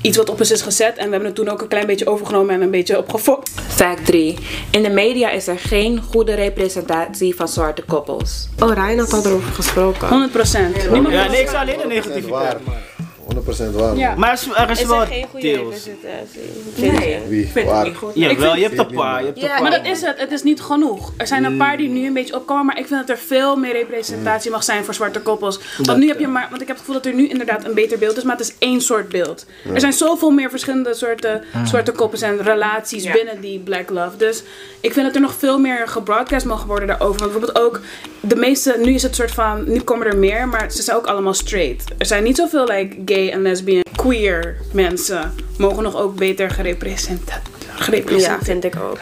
[0.00, 0.96] iets wat op ons is gezet.
[0.96, 3.50] En we hebben het toen ook een klein beetje overgenomen en een beetje opgefokt.
[3.68, 4.36] Fact 3.
[4.70, 8.48] In de media is er geen goede representatie van zwarte koppels.
[8.62, 10.08] Oh, Ryan had al erover gesproken.
[10.08, 10.90] 100 procent.
[10.90, 12.56] Niemand Ja, wil- nee, ik zou alleen de 100% negativiteit.
[13.44, 13.70] Waar.
[13.70, 13.96] 100% waar.
[13.96, 14.14] Ja.
[14.16, 15.58] Maar er is, er is Is wel geen goede deels.
[15.84, 16.40] representatie?
[17.08, 17.42] Nee, Wie?
[17.44, 17.76] ik vind Waar?
[17.78, 18.10] het niet goed.
[18.14, 19.20] Ja, Ik wel, je hebt een paar.
[19.20, 19.62] Je hebt Ja, een paar.
[19.62, 20.18] Maar dat is het.
[20.20, 21.12] Het is niet genoeg.
[21.16, 22.66] Er zijn een paar die nu een beetje opkomen.
[22.66, 25.60] Maar ik vind dat er veel meer representatie mag zijn voor zwarte koppels.
[25.82, 26.46] Want nu heb je maar...
[26.50, 28.22] Want ik heb het gevoel dat er nu inderdaad een beter beeld is.
[28.22, 29.46] Maar het is één soort beeld.
[29.74, 33.12] Er zijn zoveel meer verschillende soorten zwarte koppels en relaties Ja.
[33.12, 34.16] binnen die black love.
[34.16, 34.42] Dus
[34.80, 37.18] ik vind dat er nog veel meer gebroadcast mogen worden daarover.
[37.20, 37.80] Want bijvoorbeeld ook...
[38.20, 38.76] De meeste...
[38.82, 39.64] Nu is het soort van...
[39.66, 40.48] Nu komen er meer.
[40.48, 41.84] Maar ze zijn ook allemaal straight.
[41.98, 45.34] Er zijn niet zoveel like gay en lesbian, queer mensen.
[45.58, 47.40] Mogen nog ook beter gerepresenteerd...
[47.66, 48.44] Ja, Gerepresenteerd.
[48.44, 48.98] vind ik ook.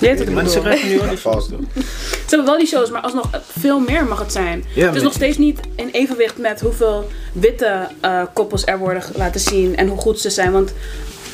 [0.00, 0.62] Ze bedoel.
[0.62, 1.18] krijgen nu al die.
[2.28, 4.64] Ze hebben wel die shows, maar alsnog veel meer mag het zijn.
[4.74, 9.02] Ja, het is nog steeds niet in evenwicht met hoeveel witte eh, koppels er worden
[9.14, 10.52] laten zien en hoe goed ze zijn.
[10.52, 10.72] Want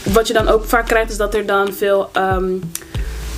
[0.02, 2.52] wat je dan ook vaak krijgt is dat er dan veel ehm,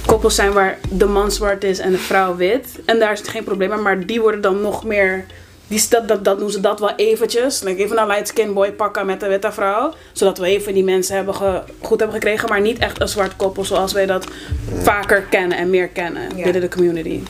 [0.07, 2.67] koppels zijn waar de man zwart is en de vrouw wit.
[2.85, 5.25] En daar is het geen probleem mee, maar die worden dan nog meer...
[5.69, 7.63] Die, dat, dat, dat doen ze dat wel eventjes.
[7.63, 9.93] Like even een light skin boy pakken met een witte vrouw.
[10.13, 12.49] Zodat we even die mensen hebben ge- goed hebben gekregen.
[12.49, 14.27] Maar niet echt een zwart koppel zoals wij dat
[14.83, 16.43] vaker kennen en meer kennen Ja.
[16.43, 17.21] binnen de community.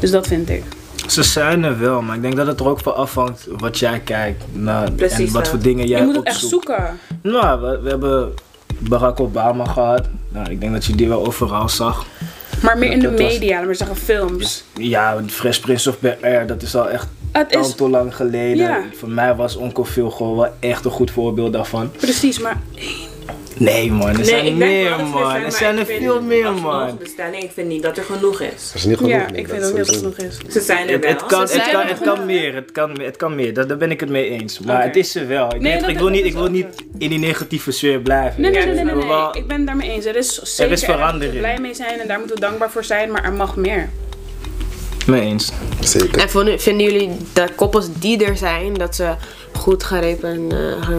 [0.00, 0.62] Dus dat vind ik.
[1.08, 4.00] Ze zijn er wel, maar ik denk dat het er ook van afhangt wat jij
[4.00, 5.50] kijkt naar Precies, en wat ja.
[5.50, 6.98] voor dingen jij je moet het echt zoeken.
[7.22, 8.34] Nou, we, we hebben
[8.78, 10.06] Barack Obama gehad.
[10.28, 12.06] Nou, ik denk dat je die wel overal zag.
[12.62, 14.64] Maar meer in de was- media, laat maar zeggen films.
[14.74, 18.56] Ja, Fresh Prince of Bel-Air, dat is al echt Het is tanto lang geleden.
[18.56, 18.82] Ja.
[18.94, 21.90] Voor mij was Onkel Phil gewoon wel echt een goed voorbeeld daarvan.
[21.96, 22.60] precies, maar
[23.58, 25.34] Nee man, er zijn meer man.
[25.34, 26.98] Er zijn er veel meer man.
[27.40, 28.50] Ik vind niet dat er genoeg is.
[28.66, 29.12] Dat is niet genoeg.
[29.12, 30.52] ja, nee, ik vind is ook niet dat sowieso- genoeg is.
[30.52, 31.12] Ze zijn er Het, wel.
[31.12, 33.76] het, kan, het, kan, er het kan meer, het kan, het kan meer, daar, daar
[33.76, 34.58] ben ik het mee eens.
[34.58, 35.46] Maar het is er wel.
[35.54, 36.66] Ik, Nee, denk- dat- ik, wil niet, is ik wil niet
[36.98, 38.40] in die negatieve sfeer blijven.
[38.40, 39.12] Nee, nee, Ik nee, nee, nee, wil nee.
[39.12, 40.04] wel- Ik ben het daarmee eens.
[40.04, 41.38] Er is zeker is ergens verandering.
[41.38, 43.88] blij mee zijn en daar moeten we dankbaar voor zijn, maar er mag meer.
[45.06, 45.52] Mee eens.
[45.80, 46.18] Zeker.
[46.20, 49.14] En vonden- vinden jullie dat koppels die er zijn, dat ze
[49.52, 50.46] goed gerepen...
[50.50, 50.98] eh,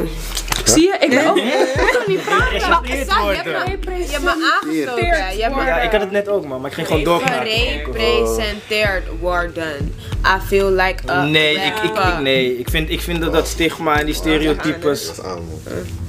[0.66, 1.38] Zie je, ik ben ook.
[1.38, 2.54] Ik kan niet praten.
[2.54, 3.80] Je hebt worden.
[3.86, 4.30] me, je hebt me
[4.62, 5.06] aangestoken.
[5.38, 7.48] Je hebt me Ja, ik had het net ook man, maar ik ging gewoon doorpraten.
[7.48, 9.94] gerepresenteerd worden.
[10.26, 12.58] I feel like a Nee, ik, ik, ik, nee.
[12.60, 15.12] Ik, vind, ik vind dat dat stigma en die stereotypes,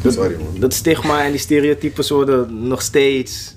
[0.03, 0.19] Dat
[0.59, 3.55] dat stigma en die stereotypes worden nog steeds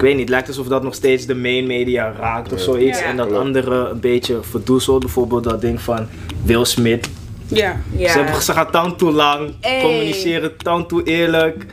[0.00, 2.98] ik weet niet, het lijkt alsof dat nog steeds de main media raakt of zoiets.
[2.98, 3.04] Ja.
[3.04, 5.00] En dat andere een beetje verdoezelt.
[5.00, 6.06] Bijvoorbeeld dat ding van
[6.42, 7.08] Will Smith.
[7.46, 7.80] Ja.
[7.96, 8.12] Ja.
[8.12, 9.80] Ze, hebben, ze gaan tand toe lang, Ey.
[9.82, 11.66] communiceren tand toe eerlijk.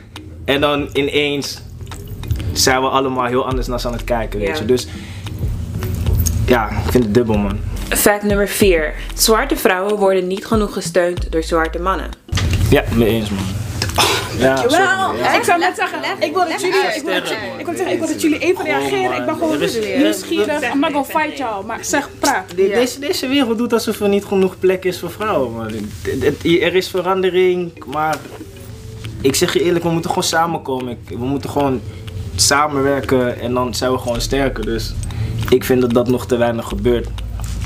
[0.44, 1.62] En dan ineens
[2.52, 4.54] zijn we allemaal heel anders naar ze aan het kijken, weet Ja.
[4.58, 4.64] je.
[4.64, 4.88] Dus
[6.46, 7.58] ja, ik vind het dubbel, man.
[7.88, 8.94] Fact nummer 4.
[9.14, 12.08] Zwarte vrouwen worden niet genoeg gesteund door zwarte mannen.
[12.70, 13.44] Ja, mee eens, man.
[14.38, 14.64] Ja.
[14.68, 15.34] Ja.
[15.34, 16.96] ik zou net zeggen, ik wil dat jullie, uit.
[16.96, 17.58] ik wil dat, Sterren, man.
[17.58, 19.16] ik wil zeggen, ik wil dat jullie even reageren.
[19.16, 20.72] Ik ben gewoon Er nieuwsgierig.
[20.72, 22.48] I'm not gonna fight y'all, maar zeg, praat.
[22.48, 25.70] De- Deze, deze wereld doet alsof er niet genoeg plek is voor vrouwen.
[26.42, 28.16] Er is verandering, maar
[29.20, 30.88] ik zeg je eerlijk, we moeten gewoon samenkomen.
[31.08, 31.80] Ik- We moeten gewoon
[32.36, 34.64] samenwerken en dan zijn we gewoon sterker.
[34.64, 34.92] Dus
[35.50, 37.08] ik vind dat dat nog te weinig gebeurt.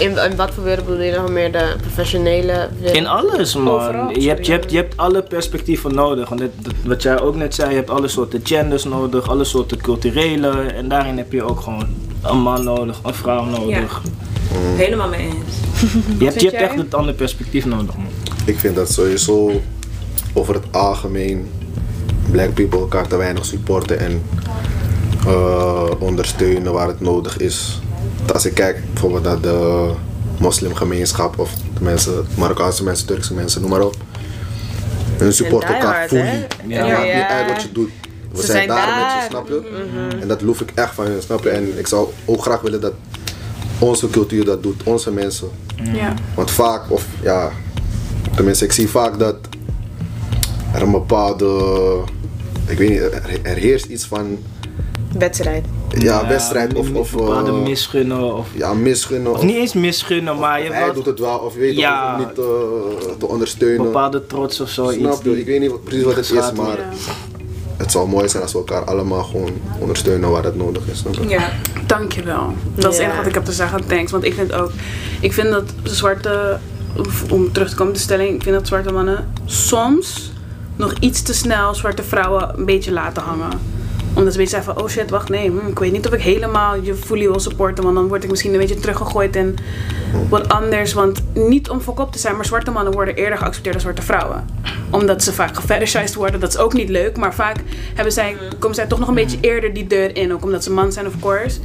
[0.02, 2.96] In, in wat voor wereld bedoel je nog meer de professionele wereld?
[2.96, 3.68] In alles, man.
[3.68, 6.28] Overal, je, hebt, je, hebt, je hebt alle perspectieven nodig.
[6.28, 6.50] Want dit,
[6.84, 10.50] wat jij ook net zei, je hebt alle soorten genders nodig, alle soorten culturele.
[10.50, 11.86] En daarin heb je ook gewoon
[12.22, 14.02] een man nodig, een vrouw nodig.
[14.76, 15.54] Helemaal mee eens.
[16.18, 18.06] Je hebt, je hebt echt het andere perspectief nodig, man.
[18.44, 19.60] Ik vind dat sowieso
[20.32, 21.50] over het algemeen
[22.30, 24.22] black people elkaar te weinig supporten en
[25.26, 27.80] eh, ondersteunen waar het nodig is.
[28.32, 29.90] Als ik kijk bijvoorbeeld naar de
[30.38, 33.96] moslimgemeenschap of de mensen, Marokkaanse mensen, Turkse mensen, noem maar op.
[35.18, 36.00] Hun supporten die elkaar?
[36.02, 36.24] Het Ja.
[36.24, 37.28] maakt niet Ja.
[37.28, 37.90] uit wat je doet.
[38.32, 40.16] We Ze zijn, zijn daar, met je, snap je?
[40.20, 41.48] En dat loef ik echt van hun, snap je?
[41.50, 42.92] En ik zou ook graag willen dat
[43.78, 45.48] onze cultuur dat doet, onze mensen.
[45.92, 46.14] Ja.
[46.35, 47.50] Want vaak, of ja,
[48.37, 49.37] tenminste, ik zie vaak dat
[50.74, 51.46] er een bepaalde,
[52.66, 54.38] ik weet niet, er, er heerst iets van,
[55.18, 55.64] Wedstrijd.
[55.98, 59.33] Ja, wedstrijd of, of bepaalde eh, misgunnen of, ja, misgunnen.
[59.33, 62.12] of niet eens misgunnen, maar je hij doet het wel, of je weet Ja.
[62.12, 62.44] of niet eh,
[63.18, 63.83] te ondersteunen.
[63.85, 64.96] bepaalde trots of zoiets.
[65.02, 65.38] Snap je?
[65.40, 66.88] Ik weet niet wat- precies wat het is, maar Ja.
[67.76, 70.98] het zou mooi zijn als we elkaar allemaal gewoon ondersteunen waar het nodig is.
[70.98, 71.28] Snap je?
[71.28, 71.50] Ja.
[71.87, 72.52] Dankjewel.
[72.74, 73.87] Dat is het enige wat ik heb te zeggen.
[73.87, 74.11] Thanks.
[74.12, 74.70] Want ik vind ook,
[75.20, 76.59] ik vind dat zwarte,
[77.31, 80.33] om terug te komen op de stelling, ik vind dat zwarte mannen soms
[80.76, 83.50] nog iets te snel zwarte vrouwen een beetje laten hangen.
[84.14, 86.12] Omdat ze een beetje zeggen van, oh shit, wacht, nee, hm, ik weet niet of
[86.12, 87.85] ik helemaal je fully wil supporten.
[87.85, 89.59] Want dan word ik misschien een beetje teruggegooid in
[90.29, 90.92] wat anders.
[90.92, 94.48] Want niet om fok te zijn, maar zwarte mannen worden eerder geaccepteerd dan zwarte vrouwen.
[94.90, 97.16] Omdat ze vaak gefetishized worden, dat is ook niet leuk.
[97.16, 97.57] Maar vaak
[97.94, 100.33] hebben zij, komen zij toch nog een beetje eerder die deur in.
[100.33, 101.59] Ook omdat ze man zijn, of course.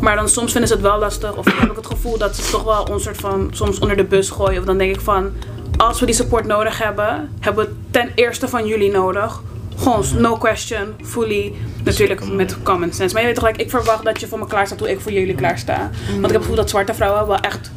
[0.00, 1.36] Maar dan soms vinden ze het wel lastig.
[1.36, 4.04] Of heb ik het gevoel dat ze toch wel ons soort van soms onder de
[4.04, 4.58] bus gooien.
[4.58, 5.30] Of dan denk ik van,
[5.76, 9.40] als we die support nodig hebben, hebben we het ten eerste van jullie nodig.
[9.76, 11.52] Gewoon no question, fully.
[11.84, 13.12] Natuurlijk met common sense.
[13.14, 15.00] Maar je weet toch, like, ik verwacht dat je voor me klaar staat hoe ik
[15.00, 15.90] voor jullie klaar sta.
[16.06, 17.70] Want ik heb het gevoel dat zwarte vrouwen wel echt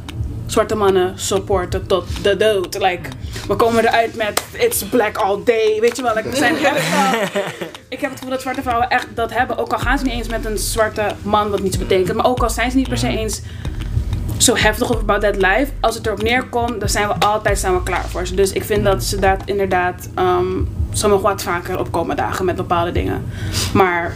[0.46, 2.74] zwarte mannen supporten tot de dood.
[2.80, 3.10] Like,
[3.48, 5.78] we komen eruit met it's black all day.
[5.80, 7.22] Weet je wel, like, we zijn echt wel-
[7.90, 9.58] Ik heb het gevoel dat zwarte vrouwen echt dat hebben.
[9.58, 12.18] Ook al gaan ze niet eens met een zwarte man, wat niets betekent.
[12.18, 13.42] Maar ook al zijn ze niet per se eens
[14.38, 15.68] zo heftig over About That Life.
[15.80, 18.36] Als het erop neerkomt, dan zijn we altijd zijn we klaar voor ze.
[18.36, 20.46] Dus ik vind dat ze daar inderdaad ehm
[20.94, 23.26] ze nog wat vaker op komen dagen met bepaalde dingen.
[23.74, 24.14] Maar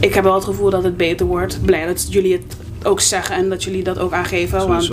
[0.00, 1.64] ik heb wel het gevoel dat het beter wordt.
[1.64, 4.68] Blij dat jullie het ook zeggen en dat jullie dat ook aangeven.
[4.68, 4.90] Want.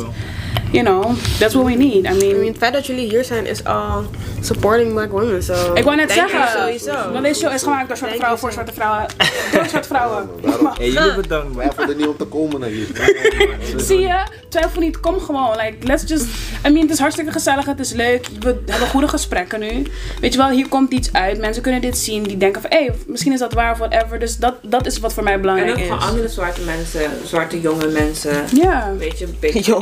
[0.72, 2.06] You know, that's what we need.
[2.06, 4.04] I I mean, mean, het feit dat jullie hier zijn is al
[4.42, 5.44] supporting black women.
[5.44, 7.12] So ik wou net zeggen, Sowieso.
[7.12, 9.06] want deze show is gemaakt door zwarte vrouwen voor zwarte vrouwen.
[9.54, 10.30] Door zwarte vrouwen.
[10.78, 12.88] Hey, jullie bedankt, wij vonden niet om te komen naar hier.
[13.88, 14.24] Zie je?
[14.50, 15.56] Twijfel niet, kom gewoon.
[15.56, 16.26] Like, let's just.
[16.66, 18.28] I mean, het is hartstikke gezellig, het is leuk.
[18.40, 19.86] We hebben goede gesprekken nu.
[20.22, 21.40] Weet je wel, hier komt iets uit.
[21.40, 24.20] Mensen kunnen dit zien, die denken van, hé, hey, misschien is dat waar of whatever.
[24.20, 25.88] Dus dat, dat is wat voor mij En belangrijk ook is.
[25.88, 28.44] van andere zwarte mensen, zwarte jonge mensen.
[28.54, 28.94] Ja.
[28.98, 29.76] Weet je, een beetje.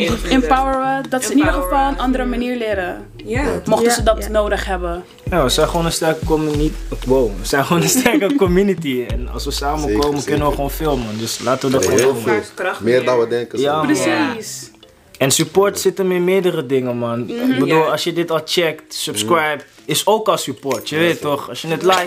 [0.63, 3.05] Empoweren, dat ze in ieder geval een andere manier leren.
[3.25, 3.43] Ja.
[3.65, 4.29] Mochten Ja, ze dat ja.
[4.29, 5.03] nodig hebben.
[5.29, 6.71] Ja, we zijn gewoon een sterke community.
[7.05, 9.05] Wow, we zijn gewoon een sterke community.
[9.09, 11.17] En als we samenkomen, Zeker, kunnen we gewoon filmen.
[11.17, 12.41] Dus laten we dat gewoon doen.
[12.81, 13.59] Meer dan we denken.
[13.59, 13.81] Ja.
[13.81, 14.71] Precies.
[15.17, 17.29] En support zit hem in meerdere dingen, man.
[17.29, 17.79] Ik bedoel, Ja.
[17.91, 20.89] als je dit al checkt, subscribe, is ook al support.
[20.89, 21.49] Je weet toch?
[21.49, 22.05] Als je het like,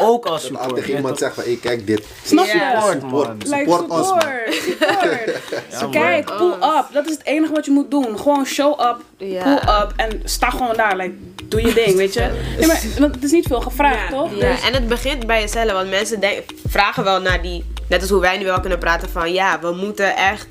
[0.00, 0.60] ook al support.
[0.62, 2.04] als je tegen iemand zegt van, hey, kijk dit.
[2.24, 2.50] Snap je?
[2.50, 3.36] Support, Support, man.
[3.38, 4.20] Like, support ons, man.
[4.20, 5.42] support, support.
[5.70, 5.90] Ja, Zo, man.
[5.90, 6.84] kijk, pull up.
[6.92, 8.18] Dat is het enige wat je moet doen.
[8.18, 10.96] Gewoon show up, pull up en sta gewoon daar.
[10.96, 11.14] Like,
[11.44, 12.30] doe je ding, weet je.
[12.58, 14.16] Nee, maar, want het is niet veel gevraagd, Ja.
[14.16, 14.30] toch?
[14.34, 16.20] Ja, Dus- en het begint bij jezelf, want mensen
[16.68, 19.72] vragen wel naar die, net als hoe wij nu wel kunnen praten van ja, we
[19.72, 20.46] moeten echt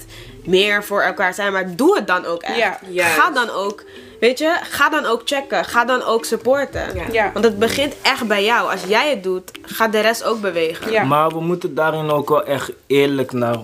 [0.46, 2.80] meer voor elkaar zijn, maar doe het dan ook echt.
[2.90, 3.84] Ja, ga dan ook,
[4.20, 6.96] weet je, ga dan ook checken, ga dan ook supporten.
[6.96, 7.04] Ja.
[7.12, 7.32] Ja.
[7.34, 8.72] Want het begint echt bij jou.
[8.72, 10.92] Als jij het doet, gaat de rest ook bewegen.
[10.92, 11.04] Ja.
[11.04, 13.58] Maar we moeten daarin ook wel echt eerlijk naar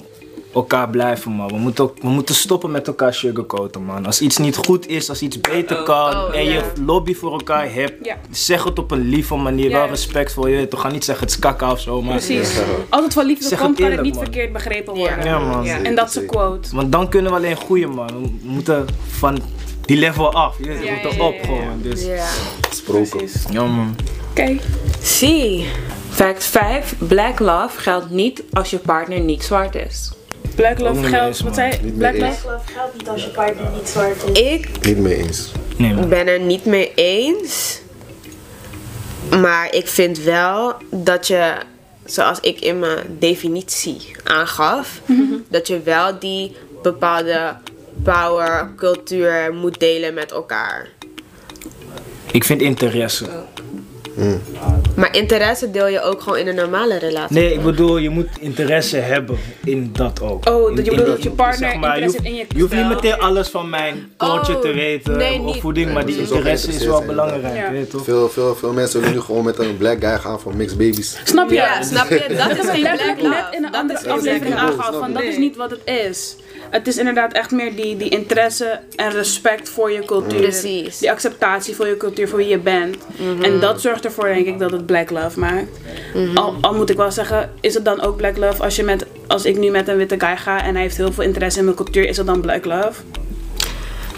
[0.54, 1.48] elkaar blijven, man.
[1.48, 4.06] We moeten, ook, we moeten stoppen met elkaar sugarcoaten, man.
[4.06, 7.74] Als iets niet goed is, als iets beter kan Oh, en je lobby voor elkaar
[7.74, 10.48] hebt, zeg het op een lieve manier, wel respectvol.
[10.48, 12.16] Je weet toch, ga niet zeggen het is kakka of zo, maar...
[12.18, 12.56] Precies.
[12.56, 12.62] Ja.
[12.90, 14.24] Als het van liefde Zeg komt, het kan het niet man.
[14.24, 15.24] verkeerd begrepen worden.
[15.26, 15.64] Ja, man.
[15.66, 15.82] Ja.
[15.82, 16.76] En dat is een quote.
[16.76, 18.08] Want dan kunnen we alleen groeien, man.
[18.08, 19.42] We moeten van
[19.86, 20.58] die level af.
[20.58, 21.46] Je Ja, moeten ja, ja, op ja.
[21.46, 21.82] gewoon.
[21.82, 22.26] Dus, Ja.
[22.70, 23.18] Gesproken.
[23.18, 23.46] Precies.
[23.52, 23.96] ja, man.
[24.30, 24.58] Oké.
[25.02, 25.66] Zie.
[26.10, 26.96] Fact 5.
[26.98, 30.12] Black love geldt niet als je partner niet zwart is.
[30.60, 31.28] Black love geldt.
[31.28, 32.60] eens, Wat zei Black mee love?
[32.74, 34.40] geldt niet als je partner niet zwart is.
[34.54, 35.52] Ik Niet mee eens.
[35.78, 36.10] Nee, man.
[36.10, 37.80] ben er niet mee eens.
[39.42, 41.54] Maar ik vind wel dat je,
[42.06, 45.02] zoals ik in mijn definitie aangaf,
[45.48, 47.56] dat je wel die bepaalde
[48.04, 50.88] power, cultuur moet delen met elkaar.
[52.32, 53.26] Ik vind interesse.
[54.96, 57.36] Maar interesse deel je ook gewoon in een normale relatie.
[57.36, 60.50] Nee, ik bedoel, je moet interesse hebben in dat ook.
[60.50, 63.20] Oh, dat je bedoelt dat je partner interesse hoeft, in je je hoeft niet meteen
[63.20, 65.62] alles van mijn culture Oh, te weten nee, of niet.
[65.62, 67.72] voeding, maar die interesse is wel belangrijk, Ja.
[67.72, 68.04] weet je toch?
[68.04, 71.18] Veel, veel, veel mensen willen nu gewoon met een black guy gaan voor mixed babies.
[71.24, 71.56] Snap je?
[71.56, 72.26] Ja, snap je?
[72.38, 75.70] Dat is geen black net in een andere aflevering aangehaald van dat is niet wat
[75.70, 76.36] het is.
[76.70, 80.42] Het is inderdaad echt meer die, die interesse en respect voor je cultuur.
[80.42, 80.98] Precies.
[80.98, 82.98] Die acceptatie voor je cultuur, voor wie je bent.
[83.42, 85.80] En dat zorgt ervoor denk ik dat het black love maakt.
[86.34, 89.06] al, al moet ik wel zeggen, is het dan ook black love als, je met,
[89.28, 91.66] als ik nu met een witte guy ga en hij heeft heel veel interesse in
[91.66, 93.02] mijn cultuur, is het dan black love?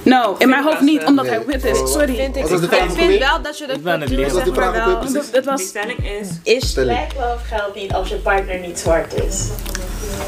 [0.04, 1.78] No, in mijn hoofd niet, omdat hij wit is.
[1.78, 2.16] Sorry.
[2.16, 4.72] Vind ik, de ik vind wel dat je de Ik ben het cultuur zeg maar
[4.72, 5.00] wel...
[5.00, 6.10] Die was, stelling
[6.44, 6.74] is...
[6.74, 9.48] Black love geldt niet als je partner niet zwart is.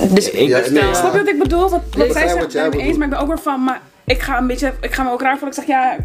[0.10, 1.70] dus Ik, Ja, nee, Snap je wat ik bedoel?
[1.70, 3.82] Wat, wat zij zegt, ben ik mee eens, maar ik ben ook weer van, maar
[4.06, 5.58] ik ga een beetje, ik ga me ook raar voelen.
[5.58, 5.98] Ik zeg, ja,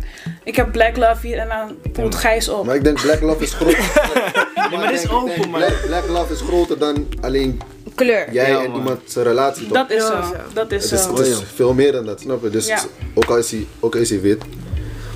[0.45, 2.67] ik heb black love hier en dan voelt Gijs op.
[2.67, 3.79] Maar ik denk black love is groter.
[4.71, 5.61] Nee, maar dit is open, man.
[5.61, 7.61] Black, black love is groter dan alleen
[8.05, 8.33] kleur.
[8.33, 8.79] jij Ja, en man.
[8.81, 9.63] iemand zijn relatie.
[9.67, 9.73] Toch?
[9.73, 10.37] Dat is Ja, zo.
[10.55, 11.17] Dat is het is, zo.
[11.17, 12.51] het is veel meer dan dat, snap je?
[12.51, 12.79] Dus Ja.
[13.15, 14.43] ook, al is hij, ook al is hij wit,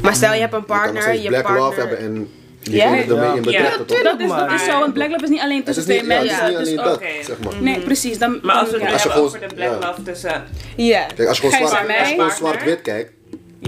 [0.03, 2.16] Maar stel je hebt een je partner, je black love hebben partner...
[2.21, 2.29] en
[2.62, 2.90] Ja?
[2.90, 3.35] diegene ermee Ja.
[3.35, 4.03] in betrekken, Ja, toch?
[4.03, 6.05] Dat is, dat is zo, want black love is niet alleen Het tussen is niet,
[6.05, 6.61] twee ja, het mensen.
[6.61, 7.62] is niet alleen dus dat, zeg maar.
[7.62, 8.18] Nee, precies.
[8.18, 10.45] Dan, Maar als we het je hebben over de black love tussen...
[10.77, 11.07] Ja.
[11.16, 12.31] Kijk, als je gewoon je Partner.
[12.31, 13.12] zwart-wit kijkt,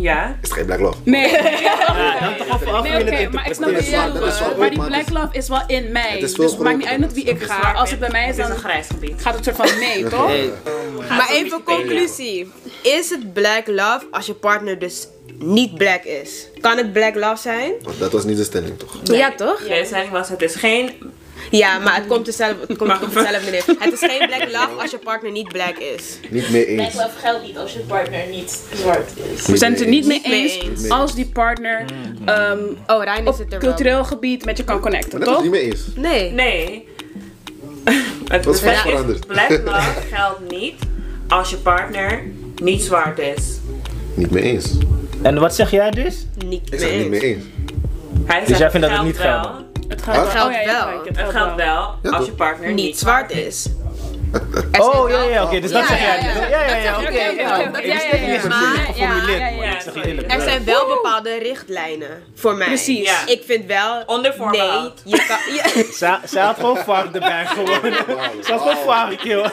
[0.02, 0.28] Ja.
[0.42, 0.96] is het geen black love.
[1.04, 4.32] Nee, Ja, dan toch even af nee het maar ik snap is is bedoelt.
[4.34, 6.10] zwart, Maar die het black love is wel in mij.
[6.10, 7.72] Het is Dus het maakt niet uit met wie ik ga.
[7.72, 9.22] Als het bij mij is, Het is dan een grijs gebied.
[9.22, 10.30] gaat het soort van nee, toch?
[11.08, 12.50] Maar even conclusie.
[12.82, 15.06] Is het black love als je partner dus
[15.38, 16.46] niet black is?
[16.60, 17.72] Kan het black love zijn?
[17.82, 19.00] Want Dat was niet de stelling, toch?
[19.02, 19.58] Ja, toch?
[19.66, 20.92] De stelling was, het is geen...
[21.50, 23.64] Ja, maar het komt, dezelfde, het komt op hetzelfde neer.
[23.78, 26.18] Het is geen black love als je partner niet black is.
[26.30, 26.94] Niet mee Black eens.
[26.94, 29.46] love geldt niet als je partner niet zwart is.
[29.46, 30.88] We zijn het er niet mee mee eens eens.
[30.88, 31.84] als die partner
[32.24, 33.58] ehm, Oh, Rijn is op het er wel.
[33.58, 35.42] cultureel gebied met je kan connecten, Maar dat is toch?
[35.42, 35.80] niet mee eens.
[35.94, 36.30] Nee.
[36.30, 36.88] Nee.
[38.28, 39.26] Het Wat is veranderd?
[39.26, 40.74] Black love geldt niet
[41.28, 42.22] als je partner
[42.62, 43.42] niet zwart is.
[44.14, 44.70] Niet mee eens.
[45.22, 46.26] En wat zeg jij dus?
[46.46, 47.44] Niet Ik zeg het niet mee mee eens.
[47.44, 48.24] eens.
[48.26, 49.63] Hij Dus jij vindt dat het geldt niet wel- geldt?
[49.88, 50.80] Het geldt Oh, ja, wel.
[50.80, 53.66] gelijk, Het geldt wel Ja, als je partner Niet zwart is.
[54.78, 56.22] Oh, ja, ja, oké, dus dat zeg ja, jij.
[56.50, 56.66] ja.
[56.66, 57.08] Ja, ja, oké.
[57.10, 59.10] ik, niet maar- het ja,
[59.70, 60.32] geformuleerd.
[60.32, 62.66] Er zijn wel bepaalde richtlijnen voor mij.
[62.66, 63.24] Precies.
[63.26, 64.02] Ik vind wel.
[64.06, 65.24] Onder Nee, je
[65.98, 66.18] kan.
[66.24, 67.92] Zij had gewoon vaak erbij gewoon.
[68.44, 69.46] Ze had gewoon vaak, joh.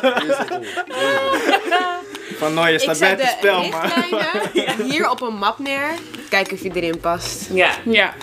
[2.37, 3.81] Van nou, je staat bij het spel, man.
[4.53, 5.89] richtlijnen hier op een map neer.
[6.29, 7.47] Kijk of je erin past.
[7.53, 7.69] Ja.
[7.85, 8.13] Ja.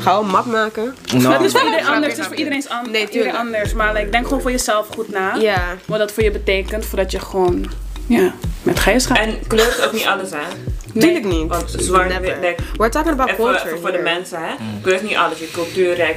[0.00, 0.94] Ga een map maken.
[1.02, 2.12] Dat Nou, is voor iedereen anders.
[2.12, 3.72] Het is voor iedereen, an Nee, iedereen anders.
[3.72, 5.34] Maar like, denk gewoon voor jezelf goed na.
[5.34, 5.76] Ja.
[5.84, 6.84] Wat dat voor je betekent.
[6.86, 7.70] Voordat je gewoon
[8.06, 9.18] ja, met Gijs gaat.
[9.18, 10.38] En kleur is ook niet alles, hè?
[11.00, 11.48] Tuurlijk niet.
[11.48, 12.20] Want zwart,
[12.76, 13.66] We're talking about even, culture.
[13.66, 14.54] even voor de mensen, hè?
[14.82, 15.38] Kleur is niet alles.
[15.38, 16.16] Je cultuurrek,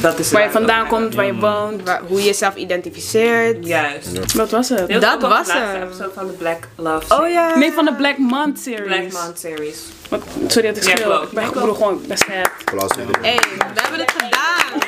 [0.00, 0.56] dat is waar je het.
[0.56, 1.82] vandaan komt, waar je woont.
[1.82, 3.66] Waar- hoe je jezelf identificeert.
[3.66, 4.36] Juist.
[4.36, 4.88] Dat was het.
[4.88, 5.82] Dat al was de laatste hem.
[5.82, 7.34] episode van de Black Love Oh series.
[7.34, 7.56] ja.
[7.56, 8.86] Nee, van de Black Month series.
[9.12, 9.78] Black Month series.
[10.08, 11.22] Wat, sorry dat ik Ja, schreeuw.
[11.22, 11.54] ik ben Ja, ik klopt.
[11.54, 13.22] bedoel gewoon best iedereen.
[13.22, 13.38] Hey,
[13.74, 14.82] we hebben het gedaan.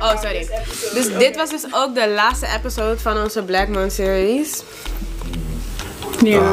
[0.00, 0.48] Oh, sorry.
[0.94, 4.62] Dus dit was dus ook de laatste episode van onze Black Month series.
[6.24, 6.52] Ja.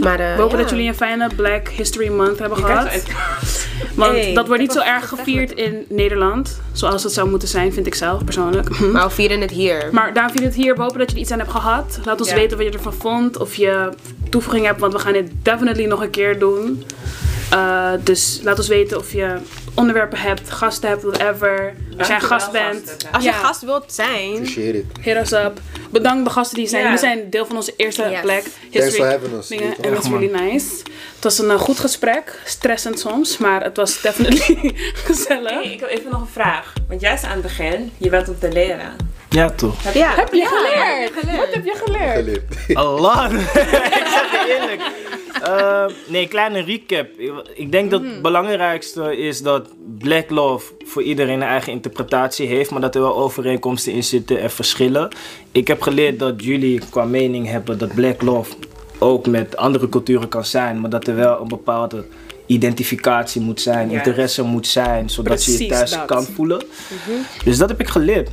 [0.00, 0.62] Maar eh, We hopen ja.
[0.62, 3.02] dat jullie een fijne Black History Month hebben gehad.
[3.94, 6.60] Want Hey, dat wordt niet zo erg gevierd in Nederland.
[6.72, 8.78] Zoals het zou moeten zijn, vind ik zelf persoonlijk.
[8.92, 9.88] Maar we vieren het hier.
[9.92, 10.74] Maar daarom vind ik het hier.
[10.74, 11.98] We hopen dat je er iets aan hebt gehad.
[12.04, 12.34] Laat ons Ja.
[12.34, 13.38] weten wat je ervan vond.
[13.38, 13.88] Of je
[14.30, 16.84] toevoeging hebt, want we gaan dit definitely nog een keer doen.
[17.52, 19.36] Uh, dus laat ons weten of je
[19.78, 21.74] onderwerpen hebt, gasten hebt, whatever.
[21.98, 23.12] Als jij gast bent, gasten.
[23.12, 23.36] Als je Ja.
[23.36, 24.84] gast wilt zijn, Appreciate it.
[25.00, 25.60] hit us up.
[25.90, 26.82] Bedankt de gasten die zijn.
[26.82, 28.20] Jullie zijn deel van onze eerste Yes.
[28.20, 29.46] Black Thanks History for having us.
[29.46, 29.74] dingen.
[29.80, 30.66] En dat is really nice.
[31.14, 32.40] Het was een eh, goed gesprek.
[32.44, 34.72] Stressend soms, maar het was definitely
[35.06, 35.50] gezellig.
[35.62, 36.72] Hey, ik heb even nog een vraag.
[36.88, 38.96] Want jij zei aan het begin, je bent om te leren.
[39.30, 39.92] Ja, toch?
[39.94, 40.14] Ja.
[40.14, 41.14] Heb je Ja, geleerd?
[41.14, 42.14] heb je Wat heb je geleerd?
[42.14, 42.44] Geleerd.
[42.78, 43.32] Allah.
[43.32, 44.80] ik zeg je eerlijk.
[45.42, 47.06] Eh, nee, kleine recap.
[47.54, 49.68] Ik- denk dat het belangrijkste is dat
[49.98, 54.40] Black Love voor iedereen een eigen interpretatie heeft, maar dat er wel overeenkomsten in zitten
[54.40, 55.08] en verschillen.
[55.52, 58.54] Ik heb geleerd dat jullie qua mening hebben dat Black Love
[58.98, 62.04] ook met andere culturen kan zijn, maar dat er wel een bepaalde
[62.46, 66.04] identificatie moet zijn, interesse moet zijn, zodat je je Precies thuis dat.
[66.04, 66.62] kan voelen.
[67.44, 68.30] Dus dat heb ik geleerd.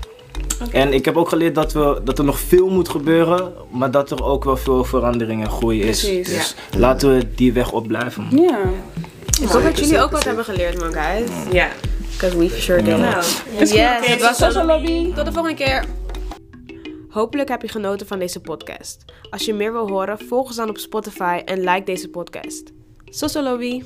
[0.71, 4.11] En ik heb ook geleerd dat, we, dat er nog veel moet gebeuren, maar dat
[4.11, 5.99] er ook wel veel verandering en groei is.
[5.99, 6.27] Precies.
[6.27, 8.27] Dus laten we die weg op blijven.
[8.31, 8.59] Ja.
[9.41, 11.29] Ik hoop dat jullie ook wat hebben geleerd, man, guys.
[11.51, 11.69] Ja.
[12.11, 12.97] Because we for sure did.
[12.97, 13.23] Nou,
[13.57, 15.13] Is Yes, het was Social lobby.
[15.13, 15.86] Tot de volgende keer.
[17.09, 19.05] Hopelijk heb je genoten van deze podcast.
[19.29, 22.71] Als je meer wil horen, volg ons dan op Spotify en like deze podcast.
[23.05, 23.83] Social lobby.